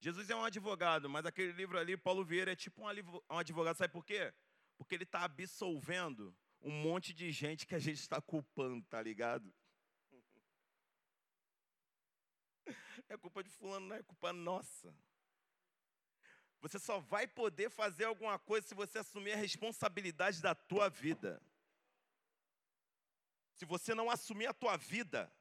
[0.00, 3.78] Jesus é um advogado, mas aquele livro ali, Paulo Vieira, é tipo um advogado.
[3.78, 4.34] Sabe por quê?
[4.76, 9.50] Porque ele está absolvendo um monte de gente que a gente está culpando, tá ligado?
[13.08, 14.92] É culpa de fulano, não é culpa nossa.
[16.60, 21.40] Você só vai poder fazer alguma coisa se você assumir a responsabilidade da tua vida.
[23.54, 25.32] Se você não assumir a tua vida,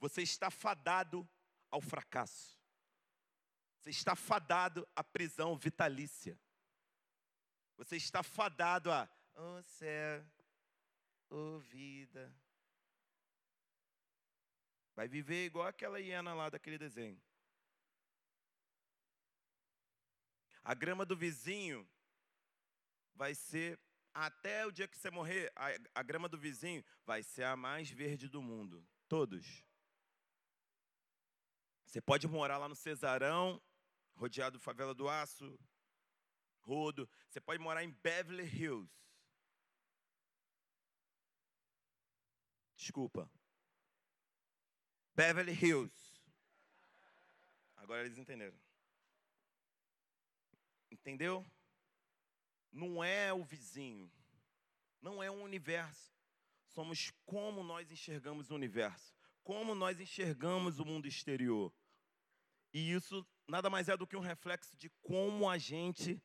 [0.00, 1.28] você está fadado
[1.70, 2.58] ao fracasso.
[3.78, 6.38] Você está fadado à prisão vitalícia.
[7.76, 10.24] Você está fadado a, oh céu,
[11.30, 12.34] oh vida.
[14.96, 17.20] Vai viver igual aquela hiena lá daquele desenho.
[20.68, 21.88] A grama do vizinho
[23.14, 23.80] vai ser,
[24.12, 27.88] até o dia que você morrer, a, a grama do vizinho vai ser a mais
[27.88, 28.86] verde do mundo.
[29.08, 29.64] Todos.
[31.86, 33.58] Você pode morar lá no Cesarão,
[34.14, 35.58] rodeado do favela do Aço,
[36.60, 37.08] Rodo.
[37.30, 38.92] Você pode morar em Beverly Hills.
[42.76, 43.26] Desculpa.
[45.14, 46.20] Beverly Hills.
[47.74, 48.67] Agora eles entenderam.
[51.08, 51.42] Entendeu?
[52.70, 54.12] Não é o vizinho.
[55.00, 56.14] Não é o universo.
[56.66, 59.14] Somos como nós enxergamos o universo.
[59.42, 61.72] Como nós enxergamos o mundo exterior.
[62.74, 66.22] E isso nada mais é do que um reflexo de como a gente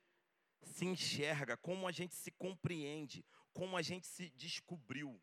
[0.63, 5.17] se enxerga, como a gente se compreende, como a gente se descobriu.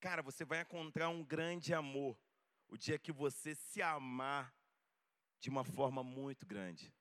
[0.00, 2.18] Cara, você vai encontrar um grande amor
[2.66, 4.52] o dia que você se amar
[5.38, 6.92] de uma forma muito grande.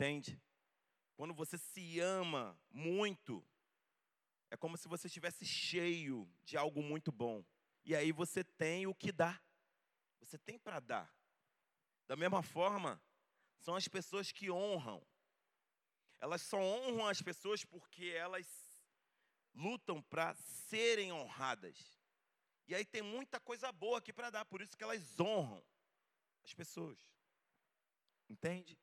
[0.00, 0.42] Entende?
[1.14, 3.46] Quando você se ama muito,
[4.50, 7.44] é como se você estivesse cheio de algo muito bom.
[7.84, 9.38] E aí você tem o que dá.
[10.18, 11.14] Você tem para dar.
[12.06, 12.98] Da mesma forma,
[13.58, 15.06] são as pessoas que honram.
[16.18, 18.46] Elas só honram as pessoas porque elas
[19.52, 22.00] lutam para serem honradas.
[22.66, 25.62] E aí tem muita coisa boa aqui para dar, por isso que elas honram
[26.42, 26.98] as pessoas.
[28.30, 28.78] Entende?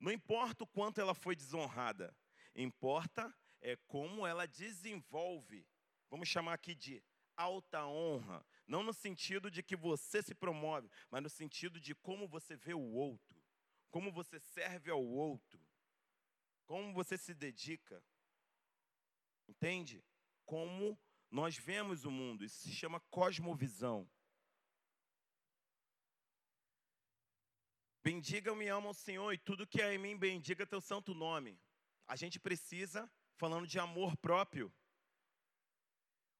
[0.00, 2.16] Não importa o quanto ela foi desonrada,
[2.54, 5.68] importa é como ela desenvolve.
[6.08, 7.04] Vamos chamar aqui de
[7.36, 12.26] alta honra, não no sentido de que você se promove, mas no sentido de como
[12.26, 13.42] você vê o outro,
[13.90, 15.60] como você serve ao outro,
[16.66, 18.02] como você se dedica.
[19.46, 20.04] Entende?
[20.46, 20.98] Como
[21.30, 24.08] nós vemos o mundo, isso se chama cosmovisão.
[28.02, 31.60] Bendiga-me, ama o Senhor, e tudo que é em mim, bendiga teu santo nome.
[32.06, 34.72] A gente precisa, falando de amor próprio,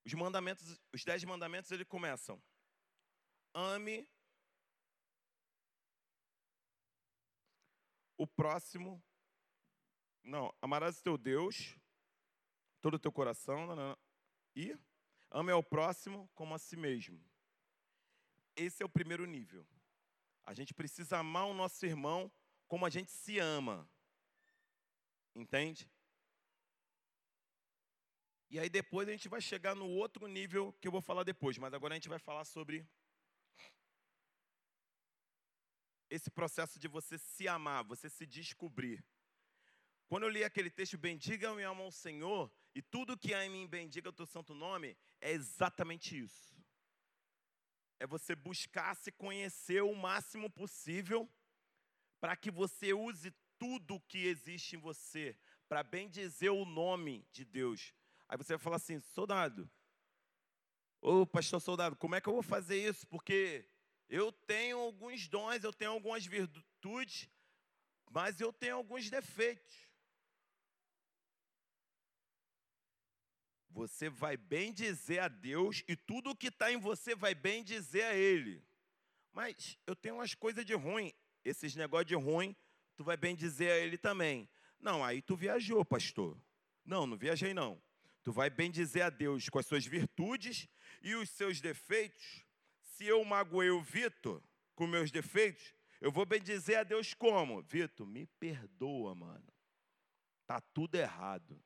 [0.05, 2.43] os mandamentos, os dez mandamentos, eles começam.
[3.53, 4.09] Ame
[8.17, 9.03] o próximo.
[10.23, 11.77] Não, amarás teu Deus,
[12.81, 13.99] todo o teu coração, não, não,
[14.55, 14.79] e
[15.31, 17.23] ame ao próximo como a si mesmo.
[18.57, 19.67] Esse é o primeiro nível.
[20.51, 22.29] A gente precisa amar o nosso irmão
[22.67, 23.89] como a gente se ama.
[25.33, 25.89] Entende?
[28.51, 31.57] E aí depois a gente vai chegar no outro nível que eu vou falar depois,
[31.57, 32.85] mas agora a gente vai falar sobre
[36.11, 39.05] esse processo de você se amar, você se descobrir.
[40.09, 43.69] Quando eu li aquele texto, bendiga-me alma ao Senhor, e tudo que há em mim
[43.69, 46.50] bendiga o teu santo nome, é exatamente isso.
[48.01, 51.29] É você buscar se conhecer o máximo possível,
[52.19, 55.37] para que você use tudo que existe em você,
[55.69, 57.95] para bem dizer o nome de Deus.
[58.27, 59.71] Aí você vai falar assim, soldado,
[60.99, 63.07] ô pastor soldado, como é que eu vou fazer isso?
[63.07, 63.69] Porque
[64.09, 67.29] eu tenho alguns dons, eu tenho algumas virtudes,
[68.11, 69.90] mas eu tenho alguns defeitos.
[73.71, 77.63] Você vai bem dizer a Deus e tudo o que está em você vai bem
[77.63, 78.63] dizer a Ele.
[79.33, 81.13] Mas eu tenho umas coisas de ruim.
[81.45, 82.55] Esses negócios de ruim,
[82.97, 84.49] tu vai bem dizer a ele também.
[84.79, 86.39] Não, aí tu viajou, pastor.
[86.85, 87.81] Não, não viajei não.
[88.23, 90.69] Tu vai bem dizer a Deus com as suas virtudes
[91.01, 92.45] e os seus defeitos.
[92.79, 94.43] Se eu magoei o Vitor
[94.75, 97.63] com meus defeitos, eu vou bem dizer a Deus como?
[97.63, 99.47] Vitor, me perdoa, mano.
[100.47, 101.63] Tá tudo errado.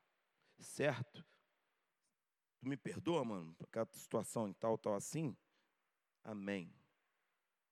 [0.59, 1.25] Certo?
[2.59, 5.35] Tu me perdoa, mano, por aquela situação e tal, tal assim?
[6.23, 6.73] Amém.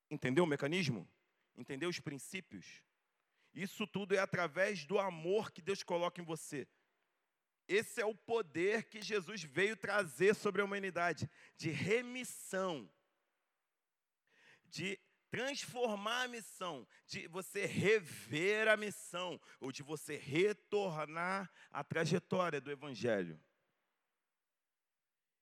[0.09, 1.09] Entendeu o mecanismo?
[1.55, 2.83] Entendeu os princípios?
[3.53, 6.67] Isso tudo é através do amor que Deus coloca em você.
[7.67, 12.89] Esse é o poder que Jesus veio trazer sobre a humanidade de remissão,
[14.65, 22.59] de transformar a missão, de você rever a missão, ou de você retornar à trajetória
[22.59, 23.39] do Evangelho.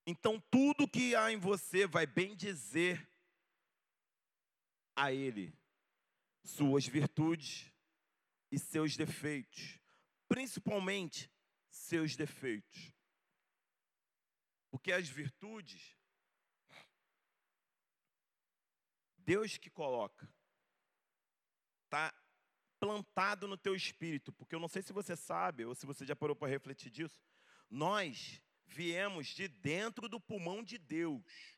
[0.05, 3.07] Então, tudo que há em você vai bem dizer
[4.95, 5.53] a Ele
[6.43, 7.71] suas virtudes
[8.51, 9.79] e seus defeitos,
[10.27, 11.31] principalmente
[11.69, 12.91] seus defeitos.
[14.69, 15.95] Porque as virtudes,
[19.17, 20.27] Deus que coloca,
[21.85, 22.13] está
[22.79, 26.15] plantado no teu espírito, porque eu não sei se você sabe, ou se você já
[26.15, 27.21] parou para refletir disso,
[27.69, 31.57] nós viemos de dentro do pulmão de Deus.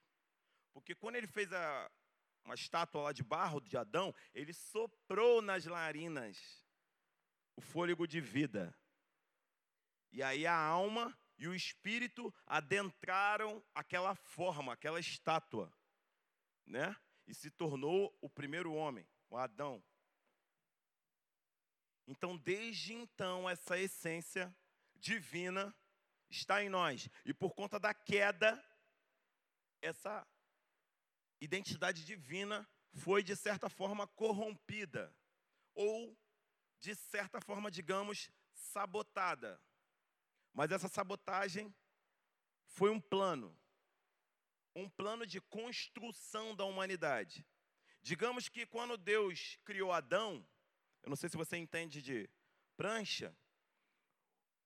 [0.73, 1.91] Porque quando ele fez a,
[2.43, 6.65] uma estátua lá de barro de Adão, ele soprou nas narinas
[7.56, 8.76] o fôlego de vida.
[10.12, 15.71] E aí a alma e o espírito adentraram aquela forma, aquela estátua,
[16.65, 16.95] né?
[17.28, 19.84] E se tornou o primeiro homem, o Adão.
[22.06, 24.56] Então, desde então, essa essência
[24.95, 25.73] divina
[26.36, 27.10] está em nós.
[27.26, 28.63] E por conta da queda,
[29.82, 30.28] essa
[31.39, 35.15] identidade divina foi, de certa forma, corrompida.
[35.74, 36.17] Ou,
[36.80, 39.62] de certa forma, digamos, sabotada.
[40.54, 41.74] Mas essa sabotagem
[42.67, 43.58] foi um plano
[44.76, 47.46] um plano de construção da humanidade.
[48.02, 50.46] Digamos que quando Deus criou Adão,
[51.04, 52.30] eu não sei se você entende de
[52.76, 53.36] prancha,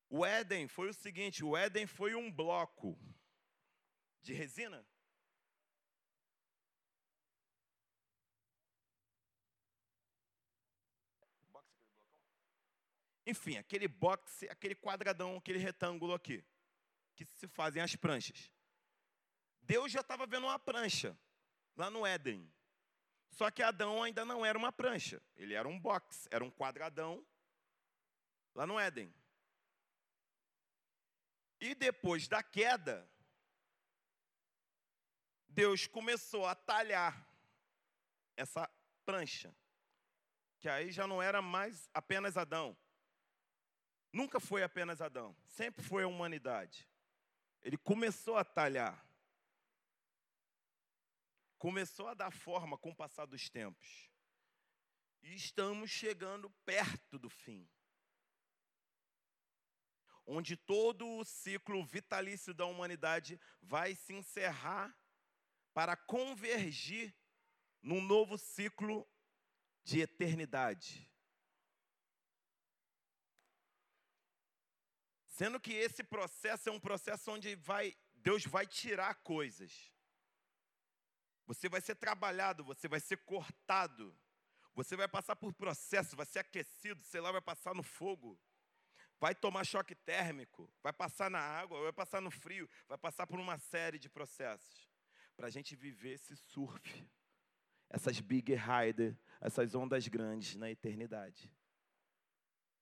[0.09, 2.97] o Éden foi o seguinte: o Éden foi um bloco
[4.21, 4.85] de resina.
[13.25, 16.45] Enfim, aquele boxe, aquele quadradão, aquele retângulo aqui,
[17.13, 18.49] que se fazem as pranchas.
[19.61, 21.17] Deus já estava vendo uma prancha
[21.75, 22.49] lá no Éden.
[23.31, 27.25] Só que Adão ainda não era uma prancha, ele era um box, era um quadradão
[28.55, 29.13] lá no Éden.
[31.59, 33.09] E depois da queda,
[35.49, 37.27] Deus começou a talhar
[38.35, 38.69] essa
[39.03, 39.55] prancha,
[40.59, 42.77] que aí já não era mais apenas Adão.
[44.13, 46.87] Nunca foi apenas Adão, sempre foi a humanidade.
[47.63, 49.03] Ele começou a talhar.
[51.57, 54.11] Começou a dar forma com o passar dos tempos.
[55.23, 57.67] E estamos chegando perto do fim
[60.27, 64.93] onde todo o ciclo vitalício da humanidade vai se encerrar
[65.73, 67.15] para convergir
[67.81, 69.07] num novo ciclo
[69.85, 71.09] de eternidade.
[75.27, 79.93] Sendo que esse processo é um processo onde vai, Deus vai tirar coisas.
[81.45, 84.13] Você vai ser trabalhado, você vai ser cortado,
[84.75, 88.37] você vai passar por processo, vai ser aquecido, sei lá, vai passar no fogo
[89.19, 93.39] vai tomar choque térmico, vai passar na água, vai passar no frio, vai passar por
[93.39, 94.89] uma série de processos
[95.35, 97.07] para a gente viver esse surf,
[97.89, 101.51] essas big rider, essas ondas grandes na eternidade.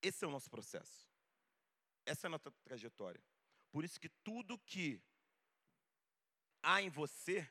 [0.01, 1.09] Esse é o nosso processo.
[2.05, 3.21] Essa é a nossa trajetória.
[3.71, 5.01] Por isso que tudo que
[6.61, 7.47] há em você,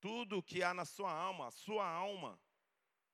[0.00, 2.40] tudo que há na sua alma, a sua alma,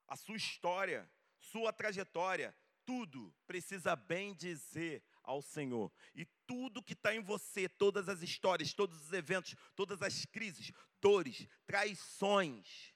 [0.08, 2.56] a sua história, sua trajetória,
[2.86, 5.92] tudo precisa bem dizer ao Senhor.
[6.14, 10.72] E tudo que está em você, todas as histórias, todos os eventos, todas as crises,
[11.00, 12.94] dores, traições,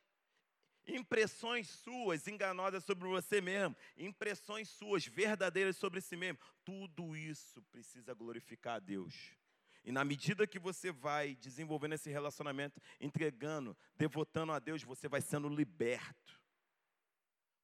[0.86, 8.14] impressões suas enganosas sobre você mesmo, impressões suas verdadeiras sobre si mesmo, tudo isso precisa
[8.14, 9.14] glorificar a Deus.
[9.82, 15.20] E na medida que você vai desenvolvendo esse relacionamento, entregando, devotando a Deus, você vai
[15.20, 16.38] sendo liberto.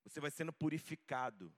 [0.04, 1.52] Você vai sendo purificado.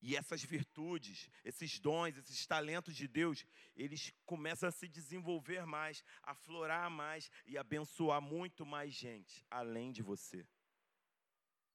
[0.00, 3.44] E essas virtudes, esses dons, esses talentos de Deus,
[3.74, 9.92] eles começam a se desenvolver mais, a florar mais e abençoar muito mais gente, além
[9.92, 10.46] de você.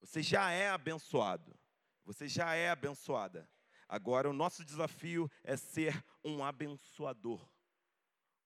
[0.00, 1.58] Você já é abençoado.
[2.04, 3.48] Você já é abençoada.
[3.88, 7.46] Agora, o nosso desafio é ser um abençoador,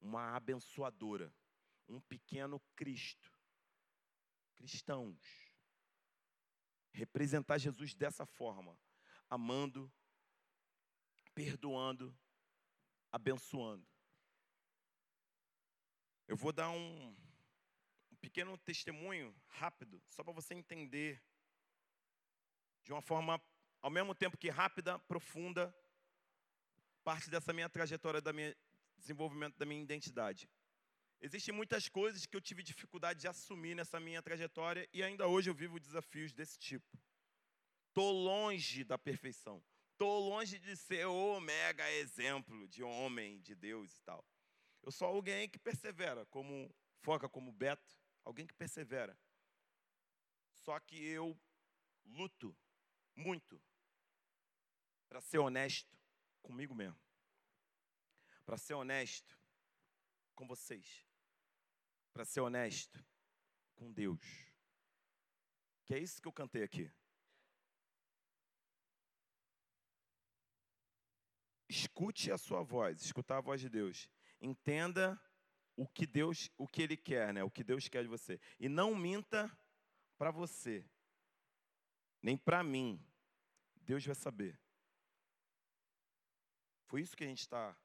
[0.00, 1.32] uma abençoadora,
[1.88, 3.32] um pequeno Cristo.
[4.56, 5.20] Cristãos.
[6.92, 8.76] Representar Jesus dessa forma,
[9.28, 9.92] amando,
[11.34, 12.16] perdoando,
[13.10, 13.86] abençoando.
[16.26, 17.16] Eu vou dar um,
[18.10, 21.22] um pequeno testemunho rápido, só para você entender
[22.82, 23.40] de uma forma
[23.80, 25.74] ao mesmo tempo que rápida, profunda,
[27.04, 28.56] parte dessa minha trajetória, da minha
[28.96, 30.48] desenvolvimento da minha identidade.
[31.20, 35.48] Existem muitas coisas que eu tive dificuldade de assumir nessa minha trajetória e ainda hoje
[35.48, 36.98] eu vivo desafios desse tipo.
[37.96, 39.64] Estou longe da perfeição.
[39.92, 44.22] Estou longe de ser o mega exemplo de homem, de Deus e tal.
[44.82, 46.70] Eu sou alguém que persevera, como
[47.00, 49.18] foca como Beto, alguém que persevera.
[50.52, 51.40] Só que eu
[52.04, 52.54] luto
[53.14, 53.58] muito
[55.08, 55.98] para ser honesto
[56.42, 57.00] comigo mesmo.
[58.44, 59.40] Para ser honesto
[60.34, 61.02] com vocês.
[62.12, 63.02] Para ser honesto
[63.74, 64.20] com Deus.
[65.86, 66.92] Que é isso que eu cantei aqui.
[71.68, 74.08] Escute a sua voz, escutar a voz de Deus.
[74.40, 75.20] Entenda
[75.76, 77.42] o que Deus, o que ele quer, né?
[77.42, 78.40] O que Deus quer de você.
[78.58, 79.50] E não minta
[80.16, 80.88] para você,
[82.22, 83.04] nem para mim.
[83.82, 84.58] Deus vai saber.
[86.86, 87.76] Foi isso que a gente está.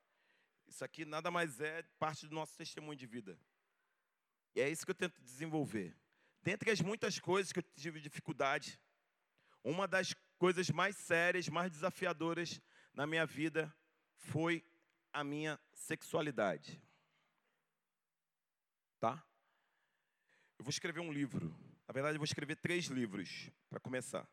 [0.68, 3.38] Isso aqui nada mais é parte do nosso testemunho de vida.
[4.56, 5.96] E é isso que eu tento desenvolver.
[6.42, 8.80] Dentre as muitas coisas que eu tive dificuldade,
[9.64, 12.60] uma das coisas mais sérias, mais desafiadoras
[12.94, 13.74] na minha vida
[14.16, 14.66] foi
[15.12, 16.82] a minha sexualidade.
[19.00, 19.26] Tá?
[20.58, 21.50] Eu vou escrever um livro.
[21.88, 24.30] Na verdade, eu vou escrever três livros para começar.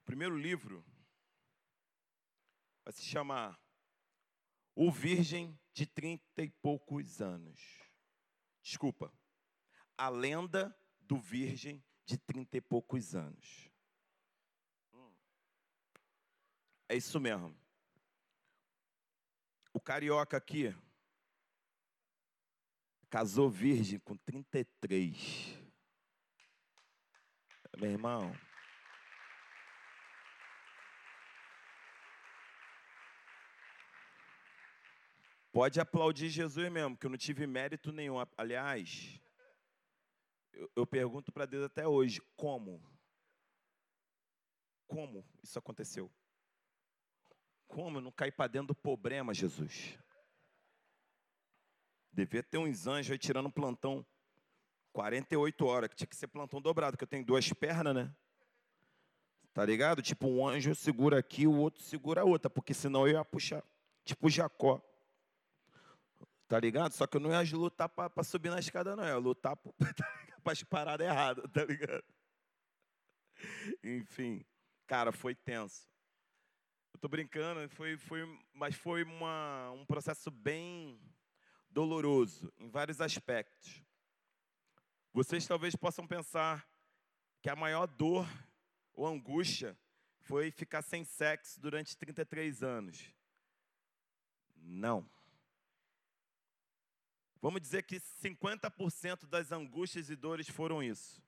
[0.00, 0.84] O primeiro livro
[2.84, 3.60] vai se chamar
[4.74, 7.60] O Virgem de Trinta e Poucos Anos.
[8.62, 9.12] Desculpa.
[9.96, 13.67] A Lenda do Virgem de Trinta e Poucos Anos.
[16.88, 17.54] É isso mesmo.
[19.74, 20.74] O carioca aqui
[23.10, 25.58] casou virgem com 33.
[27.78, 28.34] Meu irmão.
[35.52, 38.16] Pode aplaudir Jesus mesmo, que eu não tive mérito nenhum.
[38.36, 39.20] Aliás,
[40.52, 42.82] eu, eu pergunto para Deus até hoje: como?
[44.86, 46.10] Como isso aconteceu?
[47.68, 49.96] Como eu não caí para dentro do problema, Jesus?
[52.10, 54.04] Devia ter uns anjos aí tirando plantão
[54.92, 58.12] 48 horas, que tinha que ser plantão dobrado, que eu tenho duas pernas, né?
[59.52, 60.02] Tá ligado?
[60.02, 63.62] Tipo, um anjo segura aqui, o outro segura a outra, porque senão eu ia puxar,
[64.04, 64.82] tipo Jacó.
[66.48, 66.92] Tá ligado?
[66.92, 69.04] Só que eu não ia lutar para subir na escada, não.
[69.04, 72.04] Eu ia lutar para as paradas erradas, tá ligado?
[73.84, 74.44] Enfim,
[74.86, 75.86] cara, foi tenso.
[77.00, 81.00] Tô brincando, foi, foi, mas foi uma, um processo bem
[81.70, 83.84] doloroso em vários aspectos.
[85.12, 86.68] Vocês talvez possam pensar
[87.40, 88.28] que a maior dor
[88.92, 89.78] ou angústia
[90.22, 93.14] foi ficar sem sexo durante 33 anos.
[94.56, 95.08] Não.
[97.40, 101.22] Vamos dizer que 50% das angústias e dores foram isso.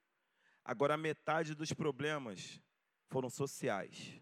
[0.65, 2.61] Agora, metade dos problemas
[3.09, 4.21] foram sociais.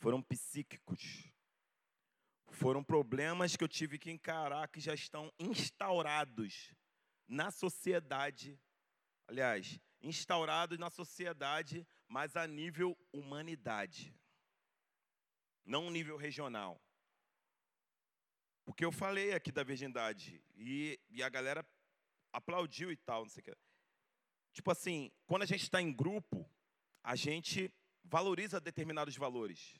[0.00, 1.30] Foram psíquicos.
[2.50, 6.74] Foram problemas que eu tive que encarar que já estão instaurados
[7.28, 8.58] na sociedade.
[9.28, 14.12] Aliás, instaurados na sociedade, mas a nível humanidade.
[15.64, 16.82] Não nível regional.
[18.64, 21.66] Porque eu falei aqui da virgindade e, e a galera
[22.32, 23.56] aplaudiu e tal, não sei o que.
[24.52, 26.50] Tipo assim, quando a gente está em grupo,
[27.02, 27.72] a gente
[28.02, 29.78] valoriza determinados valores.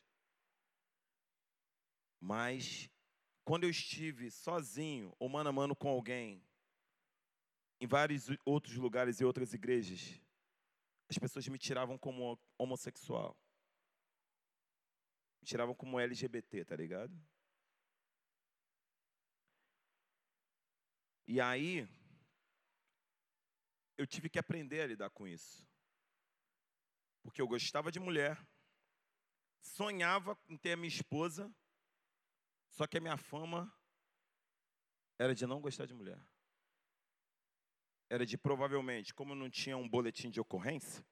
[2.21, 2.91] Mas
[3.45, 6.45] quando eu estive sozinho ou mano a mano com alguém,
[7.81, 10.21] em vários outros lugares e outras igrejas,
[11.09, 13.37] as pessoas me tiravam como homossexual.
[15.41, 17.19] Me tiravam como LGBT, tá ligado?
[21.27, 21.89] E aí,
[23.97, 25.67] eu tive que aprender a lidar com isso.
[27.23, 28.37] Porque eu gostava de mulher,
[29.61, 31.53] sonhava em ter a minha esposa,
[32.71, 33.73] só que a minha fama
[35.19, 36.21] era de não gostar de mulher.
[38.09, 41.07] era de provavelmente, como não tinha um boletim de ocorrência,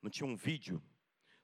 [0.00, 0.82] não tinha um vídeo,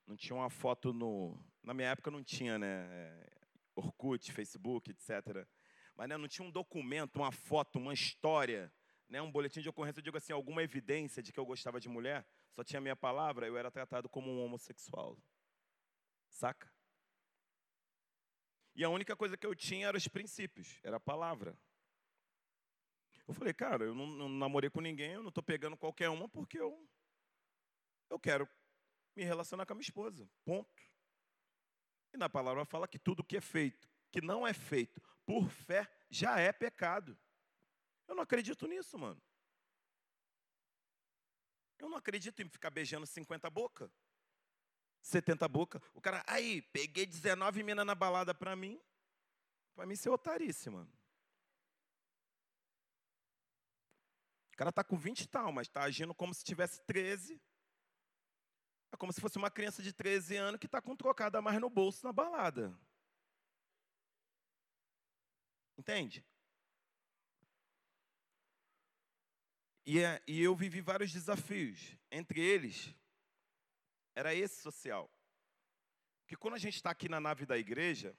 [0.07, 1.39] não tinha uma foto no.
[1.63, 2.87] Na minha época não tinha, né?
[2.91, 3.37] É,
[3.75, 5.47] Orkut, Facebook, etc.
[5.95, 8.73] Mas né, não tinha um documento, uma foto, uma história,
[9.09, 11.89] né, um boletim de ocorrência, eu digo assim, alguma evidência de que eu gostava de
[11.89, 15.19] mulher, só tinha a minha palavra, eu era tratado como um homossexual.
[16.29, 16.71] Saca?
[18.77, 21.59] E a única coisa que eu tinha eram os princípios, era a palavra.
[23.27, 26.29] Eu falei, cara, eu não, não namorei com ninguém, eu não estou pegando qualquer uma
[26.29, 26.87] porque eu,
[28.11, 28.47] eu quero
[29.17, 30.29] me relacionar com a minha esposa.
[30.45, 30.83] Ponto.
[32.13, 35.91] E na palavra fala que tudo que é feito, que não é feito por fé,
[36.11, 37.19] já é pecado.
[38.07, 39.21] Eu não acredito nisso, mano.
[41.79, 43.91] Eu não acredito em ficar beijando 50 boca.
[45.07, 45.81] 70 boca.
[45.95, 48.81] O cara, aí, peguei 19 minas na balada pra mim.
[49.75, 50.91] Pra mim ser otarice, mano.
[54.53, 57.41] O cara tá com 20 e tal, mas tá agindo como se tivesse 13.
[58.91, 61.71] É como se fosse uma criança de 13 anos que tá com trocada mais no
[61.71, 62.77] bolso na balada.
[65.79, 66.25] Entende?
[69.85, 71.97] E, é, e eu vivi vários desafios.
[72.11, 72.93] Entre eles,
[74.17, 75.13] era esse social.
[76.27, 78.17] Que quando a gente está aqui na nave da igreja,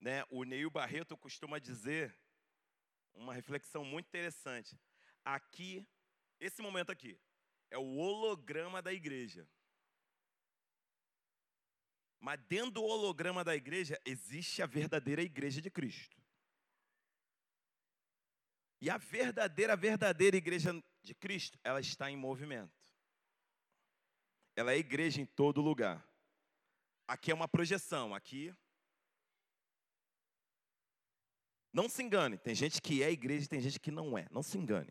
[0.00, 2.18] né, o Neil Barreto costuma dizer
[3.14, 4.76] uma reflexão muito interessante.
[5.24, 5.86] Aqui,
[6.40, 7.20] esse momento aqui,
[7.70, 9.46] é o holograma da igreja.
[12.18, 16.16] Mas dentro do holograma da igreja existe a verdadeira igreja de Cristo.
[18.80, 22.75] E a verdadeira, verdadeira igreja de Cristo, ela está em movimento.
[24.56, 26.04] Ela é igreja em todo lugar.
[27.06, 28.52] Aqui é uma projeção, aqui
[31.76, 34.26] Não se engane, tem gente que é igreja e tem gente que não é.
[34.30, 34.90] Não se engane.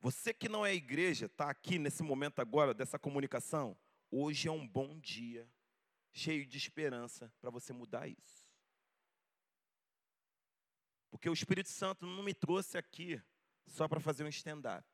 [0.00, 3.76] Você que não é igreja, está aqui nesse momento agora dessa comunicação.
[4.10, 5.46] Hoje é um bom dia,
[6.14, 8.48] cheio de esperança para você mudar isso.
[11.10, 13.20] Porque o Espírito Santo não me trouxe aqui
[13.66, 14.88] só para fazer um stand-up.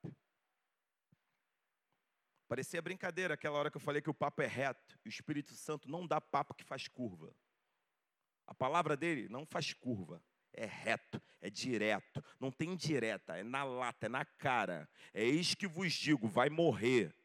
[2.52, 4.98] Parecia brincadeira aquela hora que eu falei que o papo é reto.
[5.06, 7.34] E o Espírito Santo não dá papo que faz curva.
[8.46, 10.22] A palavra dele não faz curva,
[10.52, 14.86] é reto, é direto, não tem direta, é na lata, é na cara.
[15.14, 17.16] É eis que vos digo, vai morrer.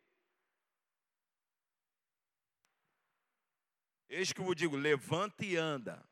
[4.07, 6.07] Eis que eu vos digo, levanta e anda.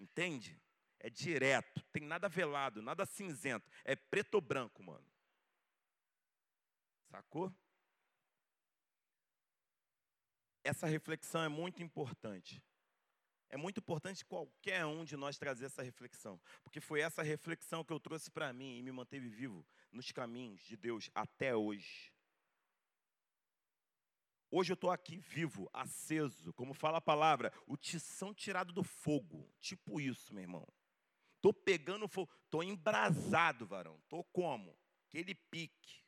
[0.00, 0.58] Entende?
[0.98, 5.17] É direto, tem nada velado, nada cinzento, é preto ou branco, mano.
[7.10, 7.52] Sacou?
[10.68, 12.62] essa reflexão é muito importante.
[13.48, 17.92] É muito importante qualquer um de nós trazer essa reflexão, porque foi essa reflexão que
[17.92, 22.12] eu trouxe para mim e me manteve vivo nos caminhos de Deus até hoje.
[24.50, 29.50] Hoje eu estou aqui vivo, aceso, como fala a palavra, o tição tirado do fogo,
[29.60, 30.68] tipo isso, meu irmão.
[31.36, 33.98] Estou pegando fogo, estou embrasado, varão.
[34.02, 34.76] Estou como?
[35.06, 36.07] Aquele pique.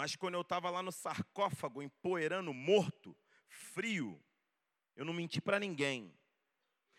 [0.00, 3.14] Mas quando eu estava lá no sarcófago, empoeirando, morto,
[3.50, 4.18] frio,
[4.96, 6.18] eu não menti para ninguém.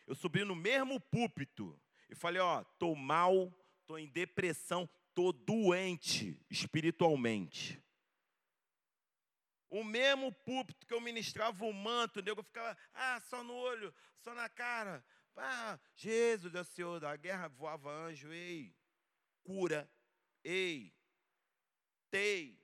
[0.05, 3.51] Eu subi no mesmo púlpito e falei: Ó, tô mal,
[3.87, 7.83] tô em depressão, tô doente espiritualmente.
[9.67, 13.91] O mesmo púlpito que eu ministrava o manto, o nego ficava, ah, só no olho,
[14.19, 15.03] só na cara.
[15.35, 18.75] Ah, Jesus é o Senhor da guerra, voava anjo, ei,
[19.43, 19.91] cura,
[20.43, 20.93] ei,
[22.11, 22.60] tei,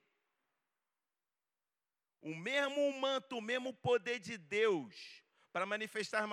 [2.27, 5.23] o mesmo manto, o mesmo poder de Deus
[5.53, 6.27] para manifestar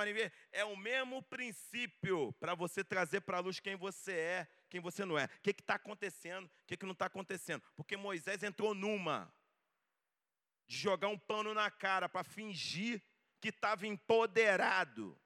[0.50, 5.04] é o mesmo princípio para você trazer para a luz quem você é, quem você
[5.04, 5.26] não é.
[5.26, 7.62] O que está acontecendo, o que, que não está acontecendo.
[7.76, 9.32] Porque Moisés entrou numa
[10.66, 13.00] de jogar um pano na cara para fingir
[13.40, 15.16] que estava empoderado.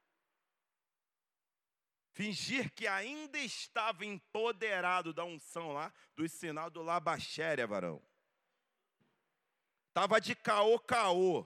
[2.13, 8.07] Fingir que ainda estava empoderado da unção lá, do sinal do Labachéria, varão.
[9.99, 11.45] Estava de caô, caô.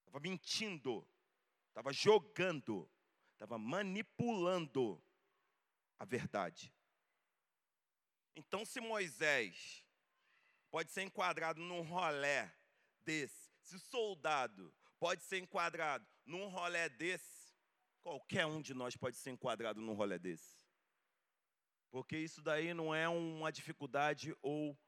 [0.00, 1.08] Estava mentindo.
[1.68, 2.86] Estava jogando.
[3.32, 5.02] Estava manipulando
[5.98, 6.70] a verdade.
[8.34, 9.82] Então, se Moisés
[10.70, 12.54] pode ser enquadrado num rolé
[13.00, 17.56] desse, se soldado pode ser enquadrado num rolé desse,
[18.02, 20.54] qualquer um de nós pode ser enquadrado num rolé desse.
[21.90, 24.78] Porque isso daí não é uma dificuldade ou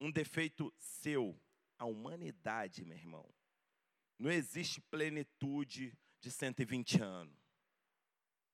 [0.00, 1.38] um defeito seu.
[1.78, 3.28] A humanidade, meu irmão,
[4.18, 7.36] Não existe plenitude de 120 anos.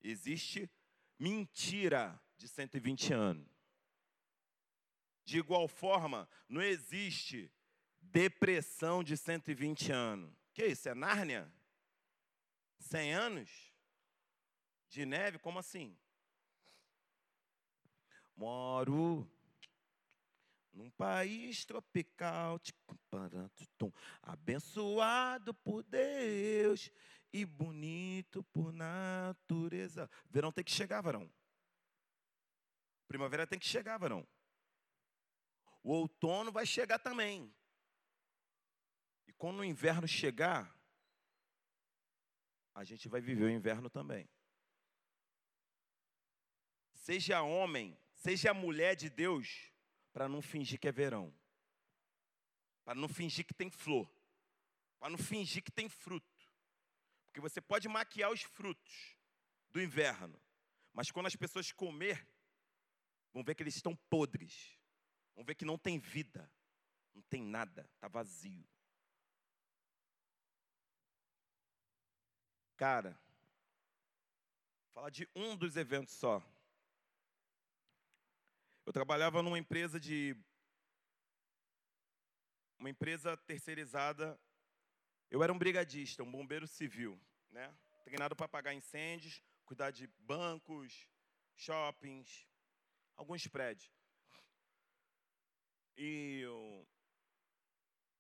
[0.03, 0.69] Existe
[1.17, 3.49] mentira de 120 anos.
[5.25, 7.49] De igual forma, não existe
[8.01, 10.35] depressão de 120 anos.
[10.53, 10.89] Que isso?
[10.89, 11.53] É Nárnia?
[12.81, 13.73] 100 anos?
[14.89, 15.39] De neve?
[15.39, 15.97] Como assim?
[18.35, 19.31] Moro
[20.73, 22.61] num país tropical,
[24.23, 26.91] abençoado por Deus
[27.33, 30.11] e bonito por natureza.
[30.31, 31.31] Verão tem que chegar, varão.
[33.07, 34.27] Primavera tem que chegar, varão.
[35.83, 37.55] O outono vai chegar também.
[39.27, 40.75] E quando o inverno chegar,
[42.75, 44.29] a gente vai viver o inverno também.
[46.95, 49.72] Seja homem, seja mulher de Deus,
[50.13, 51.35] para não fingir que é verão,
[52.85, 54.11] para não fingir que tem flor,
[54.99, 56.27] para não fingir que tem fruto.
[57.27, 59.17] Porque você pode maquiar os frutos
[59.71, 60.41] do inverno,
[60.93, 62.27] mas quando as pessoas comer,
[63.33, 64.79] vão ver que eles estão podres,
[65.35, 66.51] vão ver que não tem vida,
[67.15, 68.69] não tem nada, está vazio.
[72.77, 73.19] Cara,
[74.93, 76.43] falar de um dos eventos só.
[78.93, 80.37] Eu trabalhava numa empresa de.
[82.79, 84.39] Uma empresa terceirizada.
[85.31, 87.19] Eu era um brigadista, um bombeiro civil,
[87.51, 87.75] né?
[88.05, 91.09] Treinado para apagar incêndios, cuidar de bancos,
[91.57, 92.47] shoppings,
[93.17, 93.91] alguns prédios.
[95.97, 96.87] E eu,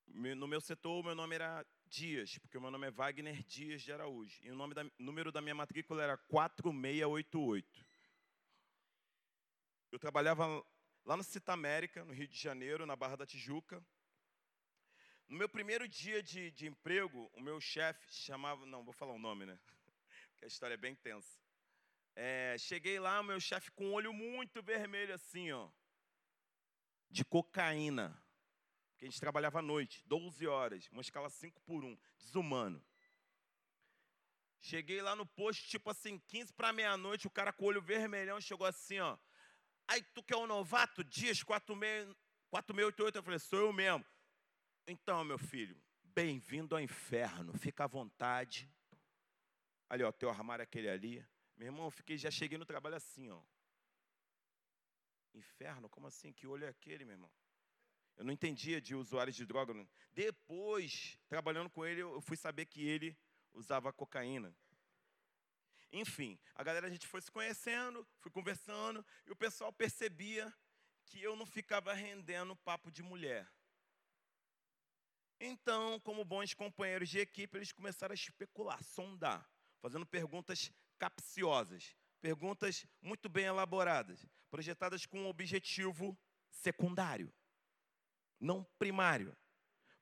[0.06, 3.82] no meu setor, o meu nome era Dias, porque o meu nome é Wagner Dias
[3.82, 4.40] de Araújo.
[4.42, 7.91] E o nome da, número da minha matrícula era 4688.
[9.92, 10.64] Eu trabalhava
[11.04, 13.84] lá no Cita América, no Rio de Janeiro, na Barra da Tijuca.
[15.28, 18.64] No meu primeiro dia de, de emprego, o meu chefe chamava.
[18.64, 19.60] Não, vou falar o nome, né?
[20.32, 21.38] Porque a história é bem tensa.
[22.16, 25.68] É, cheguei lá, o meu chefe com um olho muito vermelho, assim, ó.
[27.10, 28.18] De cocaína.
[28.92, 32.82] Porque a gente trabalhava à noite, 12 horas, uma escala 5 por 1, desumano.
[34.58, 38.40] Cheguei lá no posto, tipo assim, 15 para meia-noite, o cara com o olho vermelhão
[38.40, 39.18] chegou assim, ó.
[39.92, 44.02] Aí tu que é um novato, dias 4688, eu falei, sou eu mesmo.
[44.86, 48.72] Então, meu filho, bem-vindo ao inferno, fica à vontade.
[49.90, 51.22] Ali, ó, teu armário é aquele ali.
[51.58, 53.42] Meu irmão, fiquei, já cheguei no trabalho assim, ó.
[55.34, 55.90] Inferno?
[55.90, 56.32] Como assim?
[56.32, 57.30] Que olho é aquele, meu irmão?
[58.16, 59.74] Eu não entendia de usuários de droga.
[60.14, 63.14] Depois, trabalhando com ele, eu fui saber que ele
[63.52, 64.56] usava cocaína.
[65.92, 70.52] Enfim, a galera, a gente foi se conhecendo, fui conversando, e o pessoal percebia
[71.04, 73.46] que eu não ficava rendendo papo de mulher.
[75.38, 79.46] Então, como bons companheiros de equipe, eles começaram a especular, sondar,
[79.80, 86.18] fazendo perguntas capciosas, perguntas muito bem elaboradas, projetadas com um objetivo
[86.48, 87.30] secundário,
[88.40, 89.36] não primário.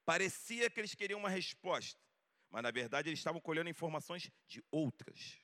[0.05, 2.01] Parecia que eles queriam uma resposta,
[2.49, 5.41] mas na verdade eles estavam colhendo informações de outras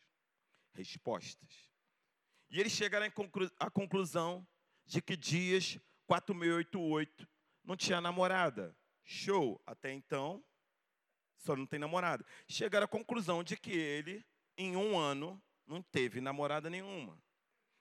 [0.76, 1.70] respostas.
[2.50, 3.06] E eles chegaram
[3.58, 4.46] à conclusão
[4.84, 7.28] de que Dias 4088
[7.64, 8.76] não tinha namorada.
[9.04, 9.60] Show!
[9.66, 10.44] Até então,
[11.36, 12.24] só não tem namorada.
[12.48, 14.24] Chegaram à conclusão de que ele,
[14.56, 17.20] em um ano, não teve namorada nenhuma.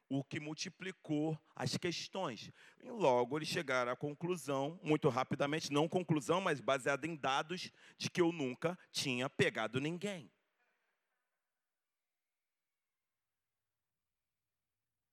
[0.08, 2.52] O que multiplicou as questões.
[2.80, 8.10] E logo eles chegaram à conclusão, muito rapidamente, não conclusão, mas baseada em dados, de
[8.10, 10.32] que eu nunca tinha pegado ninguém.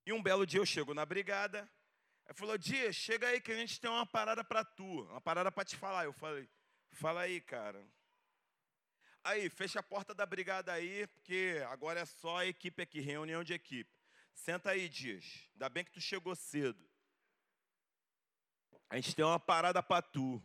[0.05, 1.69] E um belo dia eu chego na brigada,
[2.27, 5.51] ele falou, Dia, chega aí que a gente tem uma parada para tu, uma parada
[5.53, 6.05] para te falar.
[6.05, 6.49] Eu falei,
[6.93, 7.87] fala aí, cara.
[9.23, 13.45] Aí, fecha a porta da brigada aí, porque agora é só a equipe aqui, reunião
[13.45, 13.91] de equipe.
[14.35, 15.49] Senta aí, Dias.
[15.53, 16.89] Ainda bem que tu chegou cedo.
[18.91, 20.43] A gente tem uma parada para tu.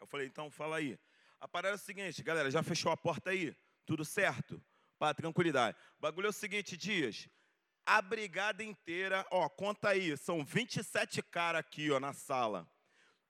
[0.00, 0.98] Eu falei, então fala aí.
[1.38, 3.56] A parada é o seguinte, galera, já fechou a porta aí?
[3.86, 4.62] Tudo certo?
[4.98, 5.78] Para tranquilidade.
[5.98, 7.28] O bagulho é o seguinte, Dias
[7.86, 12.68] a brigada inteira, ó, conta aí, são 27 caras aqui, ó, na sala.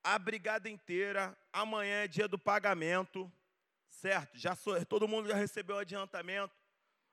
[0.02, 3.30] A brigada inteira, amanhã é dia do pagamento,
[3.88, 4.38] certo?
[4.38, 6.54] Já sou, todo mundo já recebeu o adiantamento.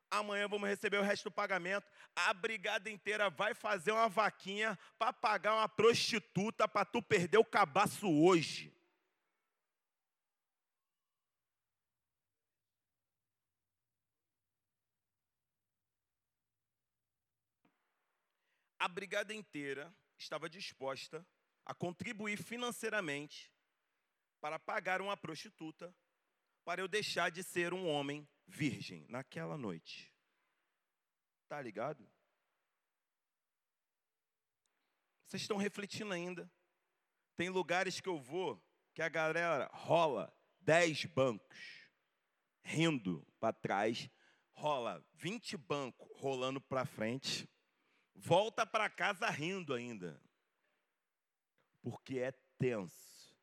[0.09, 1.85] Amanhã vamos receber o resto do pagamento.
[2.15, 7.45] A brigada inteira vai fazer uma vaquinha para pagar uma prostituta para tu perder o
[7.45, 8.73] cabaço hoje.
[18.80, 21.25] A brigada inteira estava disposta
[21.65, 23.51] a contribuir financeiramente
[24.39, 25.93] para pagar uma prostituta
[26.63, 30.13] para eu deixar de ser um homem virgem naquela noite.
[31.47, 32.09] Tá ligado?
[35.25, 36.49] Vocês estão refletindo ainda?
[37.36, 38.61] Tem lugares que eu vou
[38.93, 41.88] que a galera rola dez bancos
[42.63, 44.09] rindo para trás,
[44.51, 47.49] rola 20 bancos rolando para frente,
[48.18, 50.22] volta para casa rindo ainda.
[51.82, 53.36] Porque é tenso.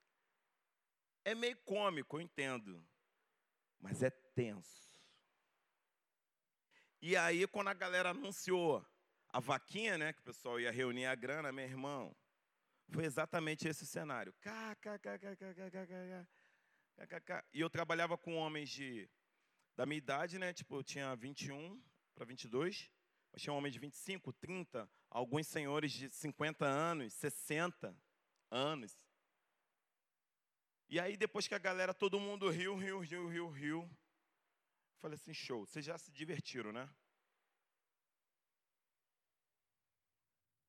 [1.24, 2.86] É meio cômico, eu entendo.
[3.80, 5.00] Mas é tenso.
[7.00, 8.84] E aí, quando a galera anunciou
[9.28, 12.14] a vaquinha, né, que o pessoal ia reunir a grana, meu irmão,
[12.90, 14.34] foi exatamente esse cenário.
[17.52, 19.08] E eu trabalhava com homens de
[19.76, 20.52] da minha idade, né?
[20.52, 21.82] Tipo, eu tinha 21
[22.14, 22.90] para 22,
[23.34, 27.92] mas tinha homens de 25, 30, alguns senhores de 50 anos, 60
[28.48, 28.96] anos.
[30.88, 33.90] E aí, depois que a galera, todo mundo riu, riu, riu, riu, riu,
[35.00, 36.88] falei assim: show, vocês já se divertiram, né?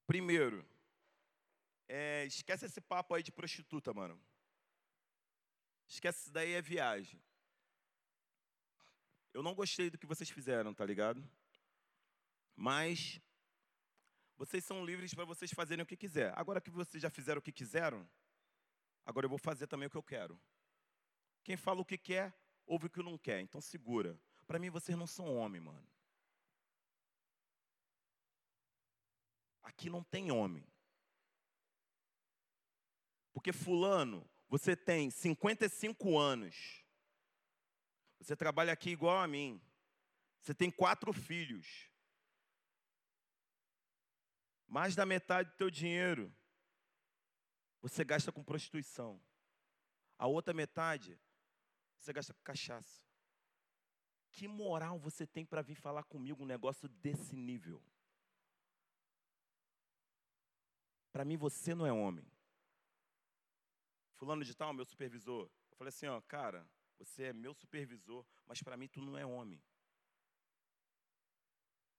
[0.07, 0.67] Primeiro,
[1.87, 4.19] é, esquece esse papo aí de prostituta, mano.
[5.87, 7.21] Esquece isso daí, é viagem.
[9.31, 11.23] Eu não gostei do que vocês fizeram, tá ligado?
[12.55, 13.19] Mas
[14.37, 16.33] vocês são livres para vocês fazerem o que quiser.
[16.37, 18.07] Agora que vocês já fizeram o que quiseram,
[19.05, 20.39] agora eu vou fazer também o que eu quero.
[21.43, 22.33] Quem fala o que quer,
[22.65, 23.41] ouve o que não quer.
[23.41, 24.19] Então segura.
[24.47, 25.87] Para mim vocês não são homem, mano.
[29.63, 30.65] Aqui não tem homem.
[33.33, 36.83] Porque fulano, você tem 55 anos.
[38.19, 39.61] Você trabalha aqui igual a mim.
[40.41, 41.89] Você tem quatro filhos.
[44.67, 46.33] Mais da metade do teu dinheiro
[47.81, 49.21] você gasta com prostituição.
[50.17, 51.19] A outra metade
[51.99, 53.03] você gasta com cachaça.
[54.31, 57.81] Que moral você tem para vir falar comigo um negócio desse nível?
[61.11, 62.29] Para mim você não é homem.
[64.15, 65.49] Fulano de tal, meu supervisor.
[65.71, 69.25] Eu falei assim, ó, cara, você é meu supervisor, mas para mim tu não é
[69.25, 69.63] homem.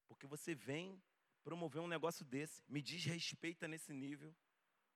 [0.09, 1.03] Porque você vem
[1.47, 4.35] promover um negócio desse, me desrespeita nesse nível.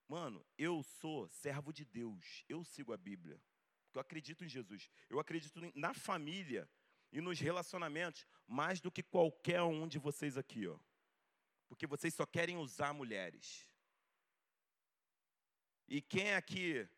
[0.09, 3.41] Mano, eu sou servo de Deus, eu sigo a Bíblia,
[3.85, 6.69] porque eu acredito em Jesus, eu acredito na família
[7.13, 10.77] e nos relacionamentos mais do que qualquer um de vocês aqui, ó.
[11.69, 13.69] Porque vocês só querem usar mulheres.
[15.87, 16.89] E quem aqui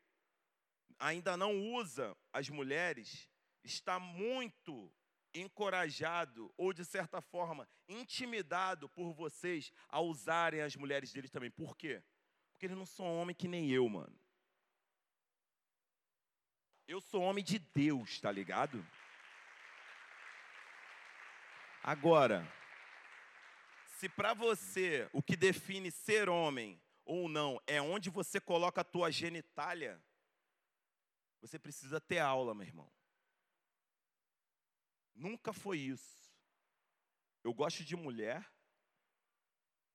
[0.98, 3.28] ainda não usa as mulheres,
[3.62, 4.90] está muito
[5.34, 11.50] encorajado ou de certa forma intimidado por vocês a usarem as mulheres deles também.
[11.50, 12.02] Por quê?
[12.52, 14.18] Porque eles não são homem que nem eu, mano.
[16.86, 18.86] Eu sou homem de Deus, tá ligado?
[21.82, 22.46] Agora,
[23.98, 28.84] se para você o que define ser homem ou não é onde você coloca a
[28.84, 30.00] tua genitália,
[31.40, 32.90] você precisa ter aula, meu irmão.
[35.22, 36.34] Nunca foi isso.
[37.44, 38.44] Eu gosto de mulher,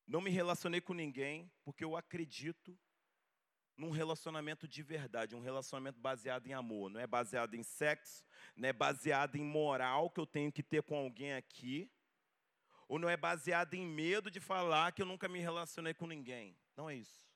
[0.08, 2.80] não me relacionei com ninguém, porque eu acredito
[3.76, 8.24] num relacionamento de verdade, um relacionamento baseado em amor, não é baseado em sexo,
[8.56, 11.92] não é baseado em moral que eu tenho que ter com alguém aqui,
[12.88, 16.58] ou não é baseado em medo de falar que eu nunca me relacionei com ninguém.
[16.74, 17.28] Não é isso.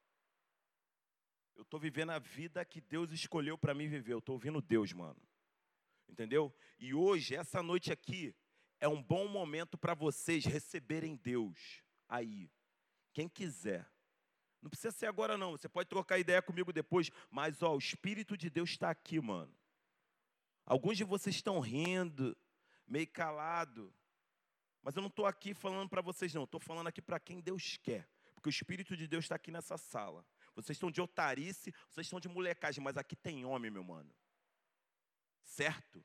[1.58, 4.14] Eu estou vivendo a vida que Deus escolheu para mim viver.
[4.14, 5.22] Eu estou ouvindo Deus, mano.
[6.12, 6.54] Entendeu?
[6.78, 8.36] E hoje, essa noite aqui,
[8.80, 12.52] é um bom momento para vocês receberem Deus aí.
[13.14, 13.90] Quem quiser.
[14.62, 15.52] Não precisa ser agora, não.
[15.52, 17.10] Você pode trocar ideia comigo depois.
[17.30, 19.56] Mas, ó, o Espírito de Deus está aqui, mano.
[20.66, 22.38] Alguns de vocês estão rindo,
[22.86, 23.94] meio calado.
[24.82, 26.44] Mas eu não estou aqui falando para vocês, não.
[26.44, 28.08] Estou falando aqui para quem Deus quer.
[28.34, 30.26] Porque o Espírito de Deus está aqui nessa sala.
[30.56, 34.14] Vocês estão de otarice, vocês estão de molecagem, mas aqui tem homem, meu mano.
[35.52, 36.02] Certo?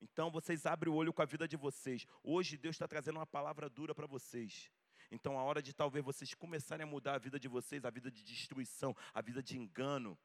[0.00, 2.04] Então vocês abrem o olho com a vida de vocês.
[2.20, 4.72] Hoje Deus está trazendo uma palavra dura para vocês.
[5.08, 8.10] Então a hora de talvez vocês começarem a mudar a vida de vocês, a vida
[8.10, 10.18] de destruição, a vida de engano,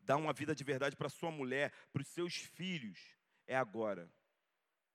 [0.00, 2.98] dar uma vida de verdade para sua mulher, para os seus filhos,
[3.46, 4.12] é agora.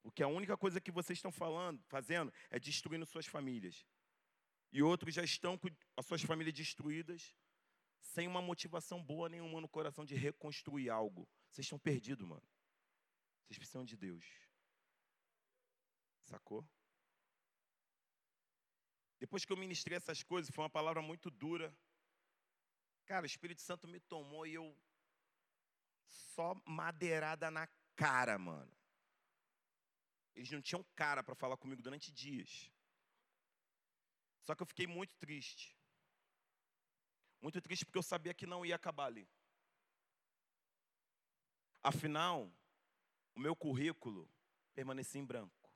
[0.04, 3.88] Porque a única coisa que vocês estão falando, fazendo, é destruindo suas famílias.
[4.72, 5.68] E outros já estão com
[5.98, 7.36] as suas famílias destruídas,
[8.00, 11.28] sem uma motivação boa nenhuma no coração de reconstruir algo.
[11.50, 12.48] Vocês estão perdidos, mano.
[13.48, 14.26] Vocês precisam de Deus.
[16.26, 16.68] Sacou?
[19.18, 21.74] Depois que eu ministrei essas coisas, foi uma palavra muito dura.
[23.06, 24.78] Cara, o Espírito Santo me tomou e eu
[26.06, 28.72] só madeirada na cara, mano.
[30.36, 32.70] Eles não tinham cara para falar comigo durante dias.
[34.44, 35.76] Só que eu fiquei muito triste.
[37.42, 39.28] Muito triste porque eu sabia que não ia acabar ali.
[41.82, 42.52] Afinal,
[43.38, 44.28] o meu currículo
[44.74, 45.72] permanecia em branco.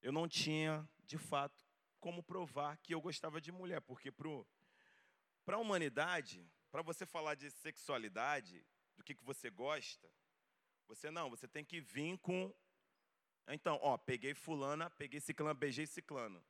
[0.00, 1.66] Eu não tinha, de fato,
[1.98, 7.50] como provar que eu gostava de mulher, porque para a humanidade, para você falar de
[7.50, 8.64] sexualidade,
[8.96, 10.08] do que, que você gosta,
[10.86, 12.54] você não, você tem que vir com.
[13.48, 16.40] Então, ó, peguei fulana, peguei ciclano, beijei ciclano.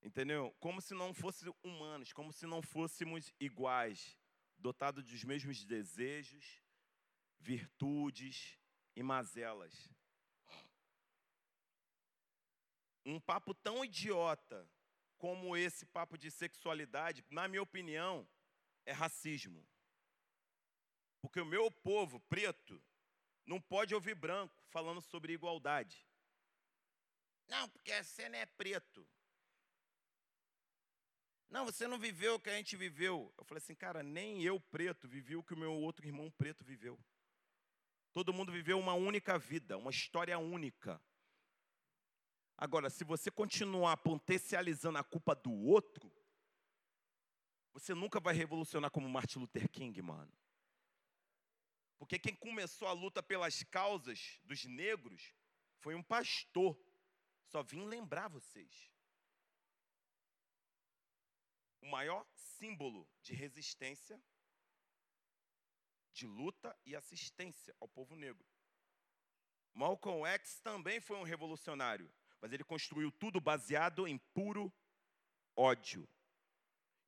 [0.00, 0.54] Entendeu?
[0.60, 4.16] Como se não fossem humanos, como se não fôssemos iguais,
[4.56, 6.61] dotados dos mesmos desejos,
[7.42, 8.58] virtudes
[8.94, 9.90] e mazelas.
[13.04, 14.68] Um papo tão idiota
[15.18, 18.28] como esse papo de sexualidade, na minha opinião,
[18.86, 19.66] é racismo.
[21.20, 22.82] Porque o meu povo preto
[23.44, 26.06] não pode ouvir branco falando sobre igualdade.
[27.48, 29.06] Não, porque você não é preto.
[31.50, 33.32] Não, você não viveu o que a gente viveu.
[33.36, 36.64] Eu falei assim, cara, nem eu preto vivi o que o meu outro irmão preto
[36.64, 36.98] viveu.
[38.12, 41.00] Todo mundo viveu uma única vida, uma história única.
[42.56, 46.10] Agora, se você continuar potencializando a culpa do outro,
[47.72, 50.32] você nunca vai revolucionar como Martin Luther King, mano.
[51.98, 55.34] Porque quem começou a luta pelas causas dos negros
[55.78, 56.78] foi um pastor.
[57.46, 58.92] Só vim lembrar vocês
[61.82, 64.22] o maior símbolo de resistência,
[66.12, 68.46] de luta e assistência ao povo negro.
[69.74, 74.72] Malcolm X também foi um revolucionário, mas ele construiu tudo baseado em puro
[75.56, 76.08] ódio.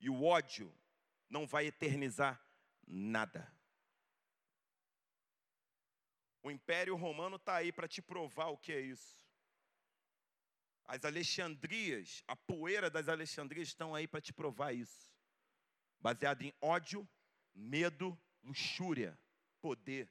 [0.00, 0.74] E o ódio
[1.28, 2.40] não vai eternizar
[2.86, 3.52] nada.
[6.42, 9.24] O Império Romano está aí para te provar o que é isso.
[10.84, 15.10] As Alexandrias, a poeira das Alexandrias estão aí para te provar isso.
[15.98, 17.08] Baseado em ódio,
[17.54, 19.18] medo, luxúria,
[19.60, 20.08] poder.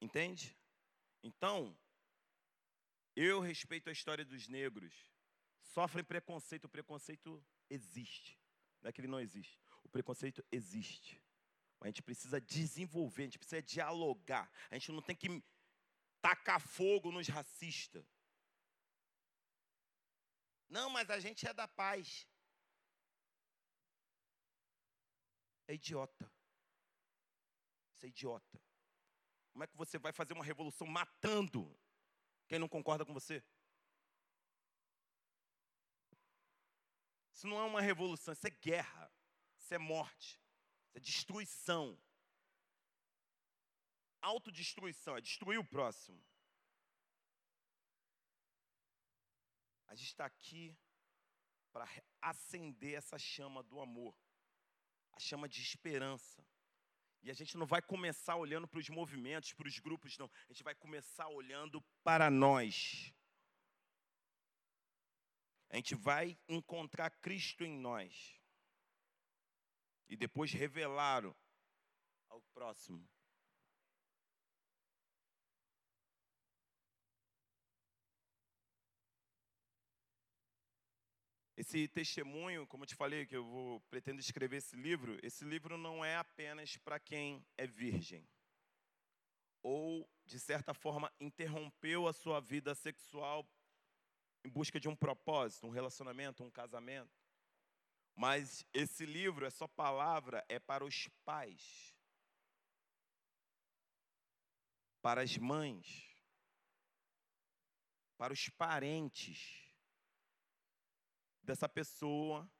[0.00, 0.56] Entende?
[1.22, 1.76] Então,
[3.16, 4.94] eu respeito a história dos negros.
[5.62, 8.38] Sofrem preconceito, o preconceito existe.
[8.80, 9.58] Não é que ele não existe.
[9.82, 11.22] O preconceito existe.
[11.80, 14.50] A gente precisa desenvolver, a gente precisa dialogar.
[14.70, 15.42] A gente não tem que
[16.20, 18.06] tacar fogo nos racistas.
[20.68, 22.26] Não, mas a gente é da paz.
[25.66, 26.30] É idiota.
[27.92, 28.60] Isso é idiota.
[29.52, 31.78] Como é que você vai fazer uma revolução matando
[32.48, 33.42] quem não concorda com você?
[37.32, 39.12] Isso não é uma revolução, isso é guerra,
[39.56, 40.40] isso é morte,
[40.88, 41.98] isso é destruição
[44.24, 46.20] autodestruição, é destruir o próximo.
[49.86, 50.76] A gente está aqui
[51.72, 51.86] para
[52.20, 54.16] acender essa chama do amor,
[55.16, 56.44] a chama de esperança.
[57.22, 60.30] E a gente não vai começar olhando para os movimentos, para os grupos, não.
[60.48, 63.14] A gente vai começar olhando para nós.
[65.70, 68.38] A gente vai encontrar Cristo em nós.
[70.08, 71.24] E depois revelar
[72.28, 73.08] ao próximo.
[81.56, 85.78] Esse testemunho, como eu te falei, que eu vou, pretendo escrever esse livro, esse livro
[85.78, 88.28] não é apenas para quem é virgem.
[89.62, 93.48] Ou, de certa forma, interrompeu a sua vida sexual
[94.44, 97.16] em busca de um propósito, um relacionamento, um casamento.
[98.16, 101.94] Mas esse livro, essa palavra, é para os pais,
[105.00, 106.08] para as mães,
[108.16, 109.63] para os parentes
[111.44, 112.50] dessa pessoa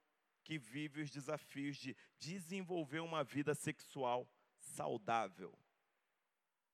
[0.43, 5.59] que vive os desafios de desenvolver uma vida sexual saudável,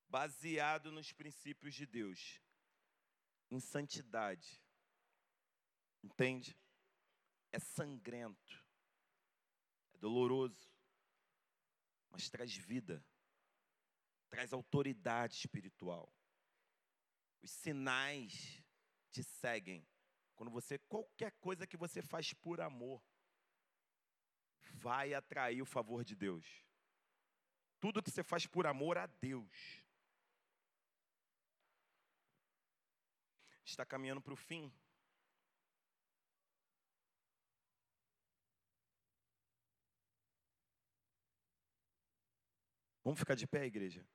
[0.09, 2.41] baseado nos princípios de Deus,
[3.51, 4.61] em santidade.
[6.03, 6.57] Entende?
[7.53, 8.65] É sangrento,
[9.95, 10.71] é doloroso,
[12.11, 13.05] mas traz vida,
[14.29, 16.13] traz autoridade espiritual.
[17.43, 18.63] Os sinais
[19.11, 19.87] te seguem
[20.41, 23.05] quando você, qualquer coisa que você faz por amor,
[24.73, 26.47] vai atrair o favor de Deus.
[27.79, 29.85] Tudo que você faz por amor a Deus.
[33.63, 34.73] Está caminhando para o fim.
[43.05, 44.09] Vamos ficar de pé, igreja?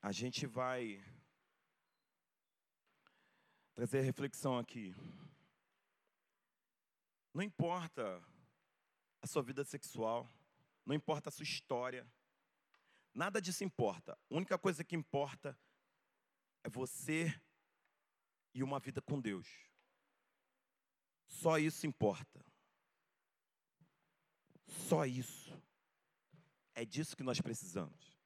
[0.00, 1.02] A gente vai
[3.76, 4.96] trazer reflexão aqui.
[7.34, 8.24] Não importa
[9.20, 10.26] a sua vida sexual,
[10.84, 12.10] não importa a sua história,
[13.12, 14.18] nada disso importa.
[14.30, 15.56] A única coisa que importa
[16.64, 17.38] é você
[18.54, 19.46] e uma vida com Deus.
[21.26, 22.42] Só isso importa.
[24.66, 25.52] Só isso.
[26.74, 28.16] É disso que nós precisamos.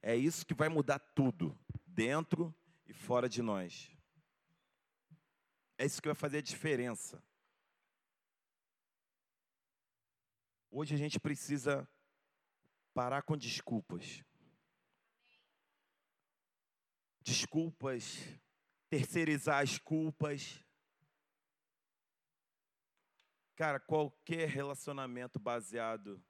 [0.00, 2.54] É isso que vai mudar tudo, dentro
[2.86, 3.97] e fora de nós.
[5.80, 7.22] É isso que vai fazer a diferença.
[10.68, 11.88] Hoje a gente precisa
[12.92, 14.24] parar com desculpas.
[17.20, 18.16] Desculpas,
[18.90, 20.64] terceirizar as culpas.
[23.54, 26.20] Cara, qualquer relacionamento baseado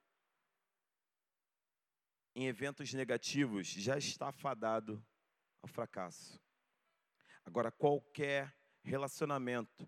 [2.35, 5.03] em eventos negativos já está fadado
[5.63, 6.39] ao fracasso.
[7.43, 8.58] Agora, qualquer
[8.89, 9.87] relacionamento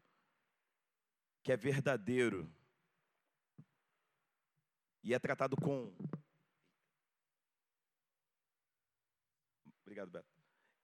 [1.43, 2.49] que é verdadeiro
[5.03, 5.91] e é tratado com.
[9.81, 10.29] Obrigado, Beto.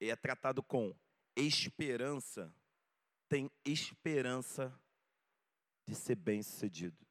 [0.02, 0.96] E é tratado com
[1.36, 2.54] esperança,
[3.30, 4.78] tem esperança
[5.86, 7.06] de ser bem sucedido.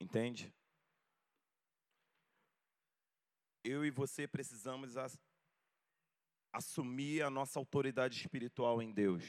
[0.00, 0.54] Entende?
[3.64, 4.96] Eu e você precisamos
[6.52, 9.24] assumir a nossa autoridade espiritual em Deus.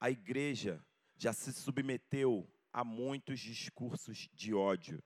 [0.00, 0.84] A igreja
[1.16, 5.02] já se submeteu a muitos discursos de ódio.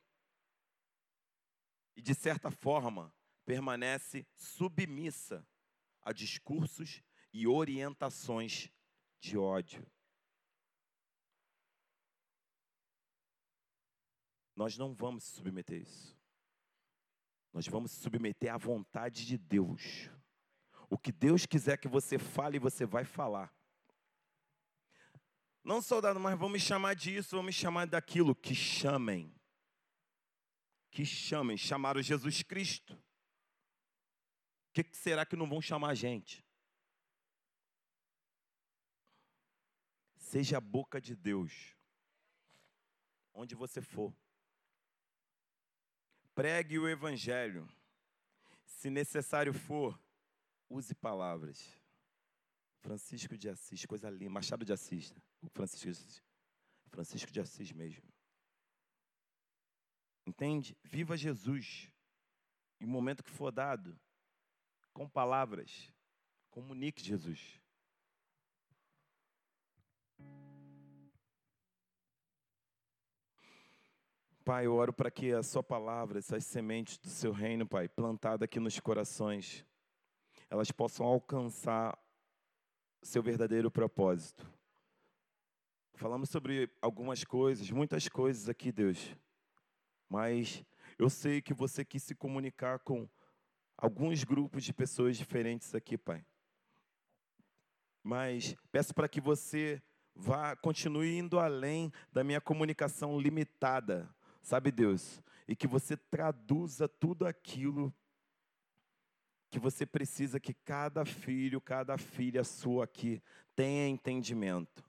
[1.97, 3.15] E, de certa forma,
[3.45, 5.47] permanece submissa
[6.03, 7.03] a discursos
[7.33, 8.71] e orientações
[9.21, 9.87] de ódio.
[14.55, 16.17] Nós não vamos submeter a isso.
[17.53, 20.11] Nós vamos submeter à vontade de Deus.
[20.89, 23.53] O que Deus quiser que você fale, você vai falar.
[25.65, 28.37] Não soldado, mas vamos chamar disso, vamos chamar daquilo.
[28.37, 29.35] Que chamem.
[30.93, 31.57] Que chamem.
[31.57, 32.95] Chamaram Jesus Cristo.
[34.69, 36.47] O que será que não vão chamar a gente?
[40.17, 41.75] Seja a boca de Deus.
[43.35, 44.15] Onde você for.
[46.33, 47.69] Pregue o Evangelho.
[48.65, 49.99] Se necessário for,
[50.69, 51.79] use palavras.
[52.81, 54.31] Francisco de Assis, coisa linda.
[54.31, 55.13] Machado de Assis.
[55.13, 55.21] Né?
[55.53, 56.23] Francisco de Assis.
[56.89, 58.05] Francisco de Assis mesmo.
[60.27, 60.77] Entende?
[60.85, 61.91] Viva Jesus.
[62.81, 63.99] E o momento que for dado,
[64.93, 65.93] com palavras,
[66.51, 67.61] comunique Jesus.
[74.45, 78.45] Pai, eu oro para que a Sua palavra, essas sementes do Seu reino, Pai, plantada
[78.45, 79.65] aqui nos corações,
[80.51, 81.99] elas possam alcançar
[83.03, 84.51] seu verdadeiro propósito.
[85.95, 89.17] Falamos sobre algumas coisas, muitas coisas aqui, Deus,
[90.09, 90.65] mas
[90.99, 93.09] eu sei que você quis se comunicar com
[93.77, 96.25] alguns grupos de pessoas diferentes aqui, Pai.
[98.03, 99.83] Mas peço para que você
[100.15, 104.09] vá, continue indo além da minha comunicação limitada
[104.47, 105.21] sabe, Deus?
[105.49, 107.93] E que você traduza tudo aquilo
[109.51, 113.23] que você precisa que cada filho, cada filha sua aqui
[113.55, 114.85] tenha entendimento.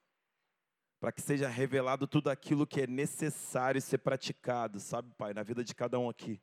[0.99, 5.63] Para que seja revelado tudo aquilo que é necessário ser praticado, sabe, Pai, na vida
[5.63, 6.41] de cada um aqui.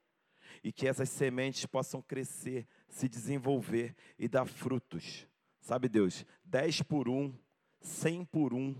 [0.62, 5.26] E que essas sementes possam crescer, se desenvolver e dar frutos.
[5.60, 6.24] Sabe, Deus?
[6.44, 7.36] Dez por um,
[7.80, 8.76] cem por um,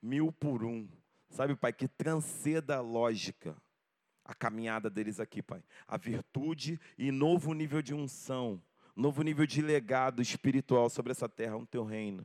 [0.00, 0.88] mil por um.
[1.28, 3.56] Sabe, Pai, que transceda a lógica
[4.30, 5.62] a caminhada deles aqui, Pai.
[5.88, 8.62] A virtude e novo nível de unção,
[9.00, 12.24] novo nível de legado espiritual sobre essa terra, no teu reino.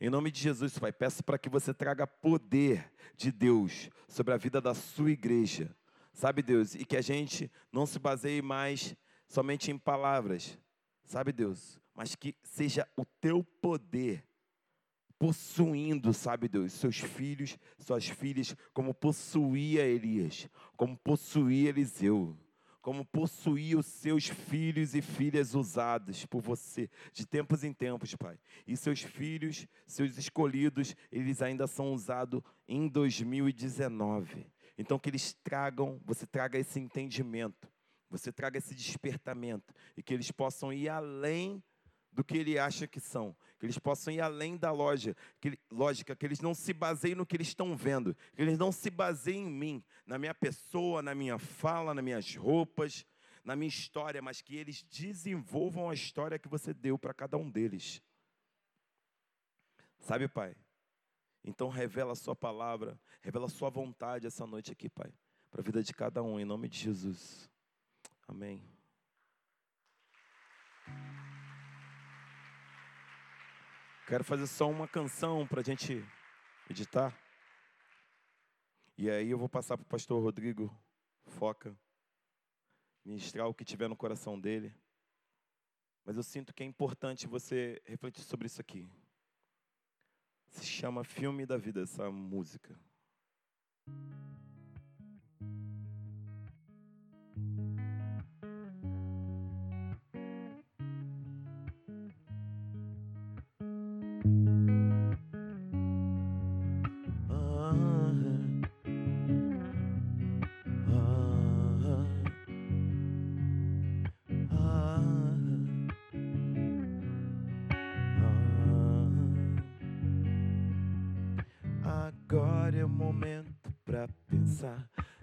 [0.00, 4.36] Em nome de Jesus, Pai, peço para que você traga poder de Deus sobre a
[4.36, 5.74] vida da sua igreja.
[6.12, 6.74] Sabe, Deus?
[6.74, 8.96] E que a gente não se baseie mais
[9.26, 10.58] somente em palavras.
[11.04, 11.80] Sabe, Deus?
[11.94, 14.24] Mas que seja o teu poder
[15.18, 22.36] possuindo, sabe Deus, seus filhos, suas filhas, como possuía Elias, como possuía Eliseu,
[22.84, 28.38] como possuía os seus filhos e filhas usados por você, de tempos em tempos, Pai.
[28.66, 34.46] E seus filhos, seus escolhidos, eles ainda são usados em 2019.
[34.76, 37.72] Então que eles tragam, você traga esse entendimento,
[38.10, 41.64] você traga esse despertamento e que eles possam ir além
[42.14, 46.14] do que ele acha que são, que eles possam ir além da loja, que, lógica,
[46.14, 49.46] que eles não se baseiem no que eles estão vendo, que eles não se baseiem
[49.46, 53.04] em mim, na minha pessoa, na minha fala, nas minhas roupas,
[53.44, 57.50] na minha história, mas que eles desenvolvam a história que você deu para cada um
[57.50, 58.00] deles.
[59.98, 60.56] Sabe, Pai?
[61.44, 65.12] Então revela a sua palavra, revela a sua vontade essa noite aqui, Pai,
[65.50, 67.50] para a vida de cada um, em nome de Jesus.
[68.26, 68.62] Amém.
[74.06, 76.04] Quero fazer só uma canção para a gente
[76.68, 77.18] editar.
[78.98, 80.70] E aí eu vou passar para o pastor Rodrigo
[81.26, 81.74] Foca
[83.02, 84.74] ministrar o que tiver no coração dele.
[86.04, 88.86] Mas eu sinto que é importante você refletir sobre isso aqui.
[90.48, 92.78] Se chama Filme da Vida essa música.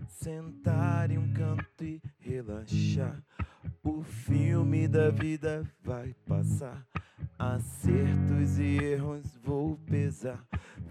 [0.07, 3.21] Sentar em um canto e relaxar.
[3.83, 6.85] O filme da vida vai passar.
[7.37, 10.45] Acertos e erros vou pesar.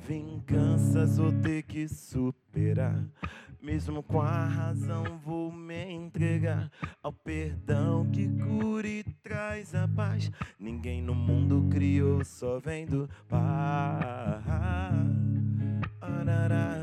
[0.06, 3.04] Vinganças vou ter que superar.
[3.62, 6.70] Mesmo com a razão, vou me entregar
[7.02, 10.30] ao perdão que cura e traz a paz.
[10.58, 14.42] Ninguém no mundo criou só vendo paz.
[16.00, 16.79] Ararara,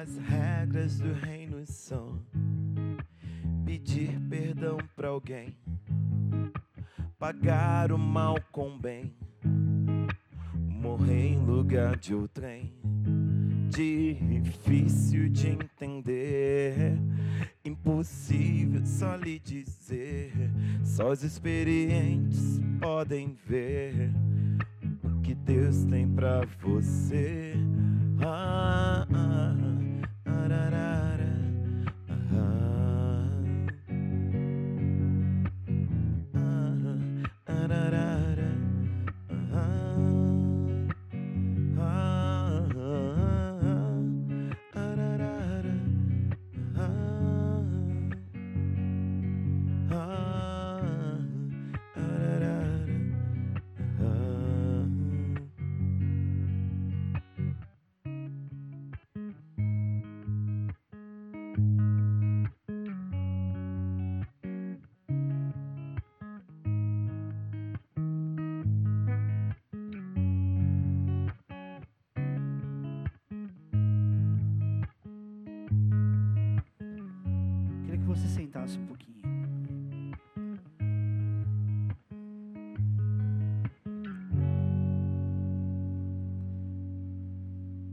[0.00, 2.18] As regras do reino são
[3.66, 5.54] pedir perdão para alguém,
[7.18, 9.14] pagar o mal com bem,
[10.54, 12.72] morrer em lugar de outrem.
[13.68, 16.98] Difícil de entender,
[17.62, 20.32] impossível só lhe dizer.
[20.82, 24.10] Só os experientes podem ver
[25.04, 27.52] o que Deus tem para você.
[28.22, 29.59] Ah, ah,
[30.50, 30.89] da da da.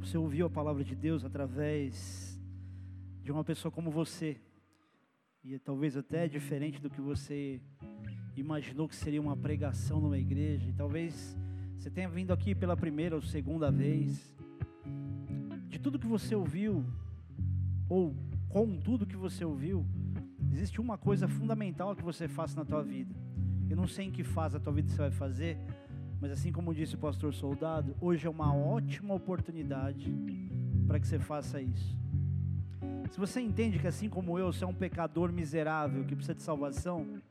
[0.07, 2.39] Você ouviu a palavra de Deus através
[3.21, 4.37] de uma pessoa como você.
[5.43, 7.59] E é talvez até diferente do que você
[8.33, 10.69] imaginou que seria uma pregação numa igreja.
[10.69, 11.37] E talvez
[11.77, 14.33] você tenha vindo aqui pela primeira ou segunda vez.
[15.67, 16.85] De tudo que você ouviu,
[17.89, 18.15] ou
[18.47, 19.85] com tudo que você ouviu,
[20.53, 23.13] existe uma coisa fundamental que você faça na tua vida.
[23.69, 25.57] Eu não sei em que fase a tua vida você vai fazer,
[26.19, 30.13] mas assim como disse o pastor Soldado, hoje é uma ótima oportunidade
[30.87, 31.97] para que você faça isso.
[33.11, 36.41] Se você entende que assim como eu, você é um pecador miserável que precisa de
[36.41, 37.21] salvação,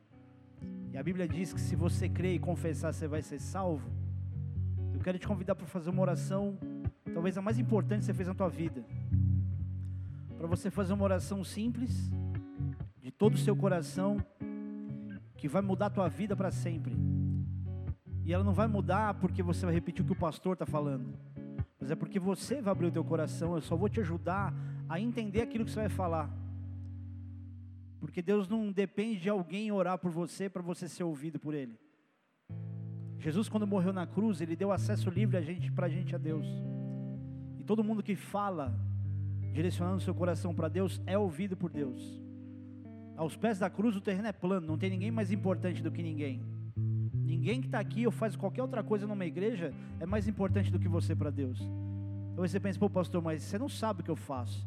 [0.91, 3.89] e a Bíblia diz que se você crer e confessar, você vai ser salvo,
[4.93, 6.57] eu quero te convidar para fazer uma oração,
[7.13, 8.83] talvez a mais importante que você fez na tua vida.
[10.37, 12.09] Para você fazer uma oração simples,
[13.01, 14.17] de todo o seu coração,
[15.35, 16.95] que vai mudar a tua vida para sempre.
[18.27, 21.17] E ela não vai mudar porque você vai repetir o que o pastor está falando.
[21.79, 23.55] Mas é porque você vai abrir o teu coração.
[23.55, 24.53] Eu só vou te ajudar
[24.89, 26.29] a entender aquilo que você vai falar.
[28.01, 31.79] Porque Deus não depende de alguém orar por você para você ser ouvido por Ele.
[33.17, 36.17] Jesus, quando morreu na cruz, Ele deu acesso livre a gente, para a gente a
[36.17, 36.45] Deus.
[37.65, 38.77] todo mundo que fala,
[39.53, 42.21] direcionando seu coração para Deus, é ouvido por Deus.
[43.15, 46.03] Aos pés da cruz o terreno é plano, não tem ninguém mais importante do que
[46.03, 46.56] ninguém.
[47.27, 50.79] Ninguém que está aqui ou faz qualquer outra coisa numa igreja é mais importante do
[50.79, 51.59] que você para Deus.
[51.59, 54.65] Aí você pensa, pô, pastor, mas você não sabe o que eu faço.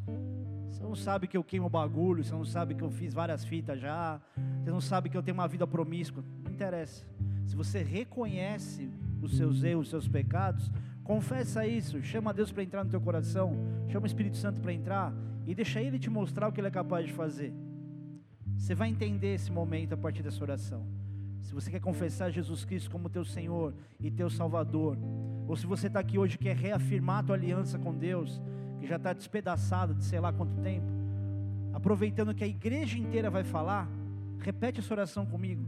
[0.68, 3.80] Você não sabe que eu queimo bagulho, você não sabe que eu fiz várias fitas
[3.80, 4.20] já,
[4.62, 6.22] você não sabe que eu tenho uma vida promíscua.
[6.44, 7.06] Não interessa.
[7.46, 8.90] Se você reconhece
[9.22, 10.70] os seus erros, os seus pecados,
[11.02, 13.56] confessa isso, chama Deus para entrar no teu coração,
[13.88, 15.14] chama o Espírito Santo para entrar
[15.46, 17.54] e deixa Ele te mostrar o que Ele é capaz de fazer.
[18.58, 21.00] Você vai entender esse momento a partir dessa oração.
[21.40, 24.96] Se você quer confessar Jesus Cristo como teu Senhor e teu Salvador,
[25.48, 28.40] ou se você está aqui hoje e quer reafirmar a tua aliança com Deus,
[28.78, 30.86] que já está despedaçada de sei lá quanto tempo,
[31.72, 33.88] aproveitando que a igreja inteira vai falar,
[34.38, 35.64] repete essa oração comigo.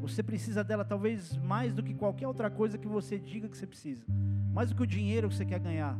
[0.00, 3.66] Você precisa dela talvez mais do que qualquer outra coisa que você diga que você
[3.66, 4.04] precisa,
[4.52, 5.96] mais do que o dinheiro que você quer ganhar,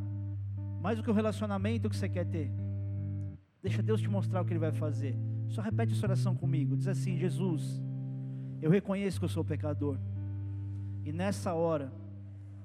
[0.80, 2.50] mais do que o relacionamento que você quer ter.
[3.62, 5.14] Deixa Deus te mostrar o que Ele vai fazer.
[5.48, 6.76] Só repete essa oração comigo.
[6.76, 7.82] Diz assim: Jesus,
[8.60, 9.96] eu reconheço que eu sou pecador,
[11.04, 11.92] e nessa hora,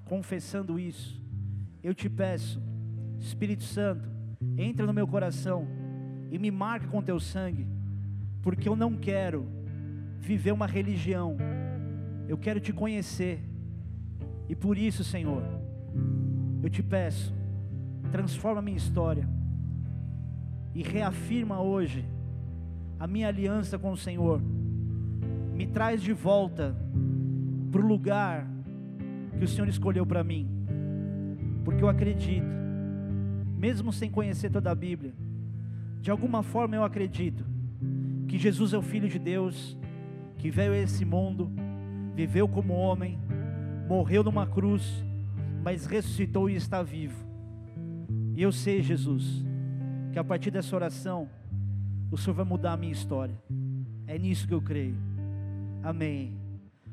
[0.05, 1.22] confessando isso,
[1.84, 2.61] eu te peço
[3.19, 4.09] Espírito Santo,
[4.57, 5.67] entra no meu coração
[6.30, 7.67] e me marca com teu sangue,
[8.41, 9.47] porque eu não quero
[10.19, 11.38] viver uma religião,
[12.27, 13.39] eu quero te conhecer,
[14.49, 15.43] e por isso, Senhor,
[16.61, 17.34] eu te peço,
[18.11, 19.27] transforma a minha história
[20.73, 22.05] e reafirma hoje
[22.99, 24.41] a minha aliança com o Senhor,
[25.56, 26.76] me traz de volta
[27.72, 28.48] para o lugar
[29.38, 30.48] que o Senhor escolheu para mim,
[31.64, 32.56] porque eu acredito
[33.57, 35.14] mesmo sem conhecer toda a Bíblia,
[36.02, 37.44] de alguma forma eu acredito
[38.27, 39.77] que Jesus é o Filho de Deus,
[40.38, 41.52] que veio a esse mundo,
[42.14, 43.18] viveu como homem,
[43.88, 45.03] morreu numa cruz,
[45.64, 47.26] mas ressuscitou e está vivo.
[48.36, 49.44] E eu sei, Jesus,
[50.11, 51.30] que a partir dessa oração,
[52.11, 53.36] o Senhor vai mudar a minha história.
[54.06, 54.95] É nisso que eu creio.
[55.86, 56.36] Amém.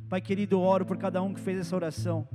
[0.08, 2.28] Pai querido, eu oro por cada um que fez essa oração.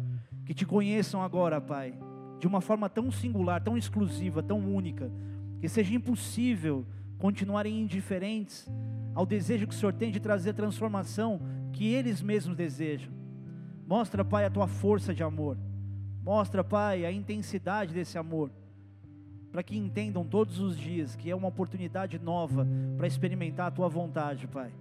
[0.45, 1.93] Que te conheçam agora, Pai
[2.39, 5.11] de uma forma tão singular, tão exclusiva, tão única,
[5.59, 6.85] que seja impossível
[7.17, 8.69] continuarem indiferentes
[9.15, 11.41] ao desejo que o Senhor tem de trazer transformação
[11.73, 13.11] que eles mesmos desejam.
[13.87, 15.57] Mostra, Pai, a tua força de amor.
[16.23, 18.51] Mostra, Pai, a intensidade desse amor.
[19.51, 23.87] Para que entendam todos os dias que é uma oportunidade nova para experimentar a tua
[23.87, 24.71] vontade, Pai.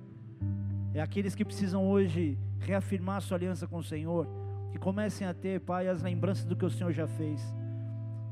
[0.97, 4.27] É aqueles que precisam hoje reafirmar sua aliança com o Senhor
[4.73, 7.39] que comecem a ter, Pai, as lembranças do que o Senhor já fez.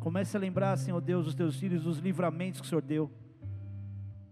[0.01, 3.11] Comece a lembrar, Senhor Deus, os teus filhos, dos livramentos que o Senhor deu.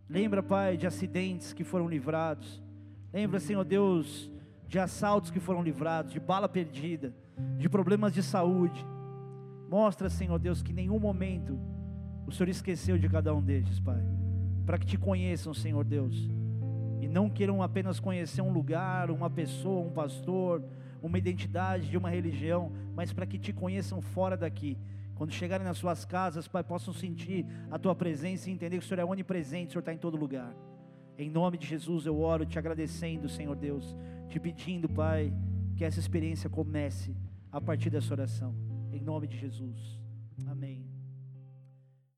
[0.09, 2.63] Lembra, Pai, de acidentes que foram livrados.
[3.13, 4.31] Lembra, Senhor Deus,
[4.67, 7.15] de assaltos que foram livrados, de bala perdida,
[7.59, 8.83] de problemas de saúde.
[9.69, 11.61] Mostra, Senhor Deus, que em nenhum momento
[12.27, 14.03] o Senhor esqueceu de cada um deles, Pai.
[14.65, 16.31] Para que te conheçam, Senhor Deus.
[17.03, 20.62] E não queiram apenas conhecer um lugar, uma pessoa, um pastor,
[21.03, 24.79] uma identidade de uma religião, mas para que te conheçam fora daqui.
[25.16, 28.87] Quando chegarem nas suas casas, Pai, possam sentir a tua presença e entender que o
[28.87, 30.55] Senhor é onipresente, o Senhor está em todo lugar.
[31.19, 33.97] Em nome de Jesus eu oro te agradecendo, Senhor Deus,
[34.29, 35.33] te pedindo, Pai,
[35.77, 37.16] que essa experiência comece
[37.51, 38.55] a partir dessa oração.
[38.93, 39.99] Em nome de Jesus.
[40.47, 40.91] Amém.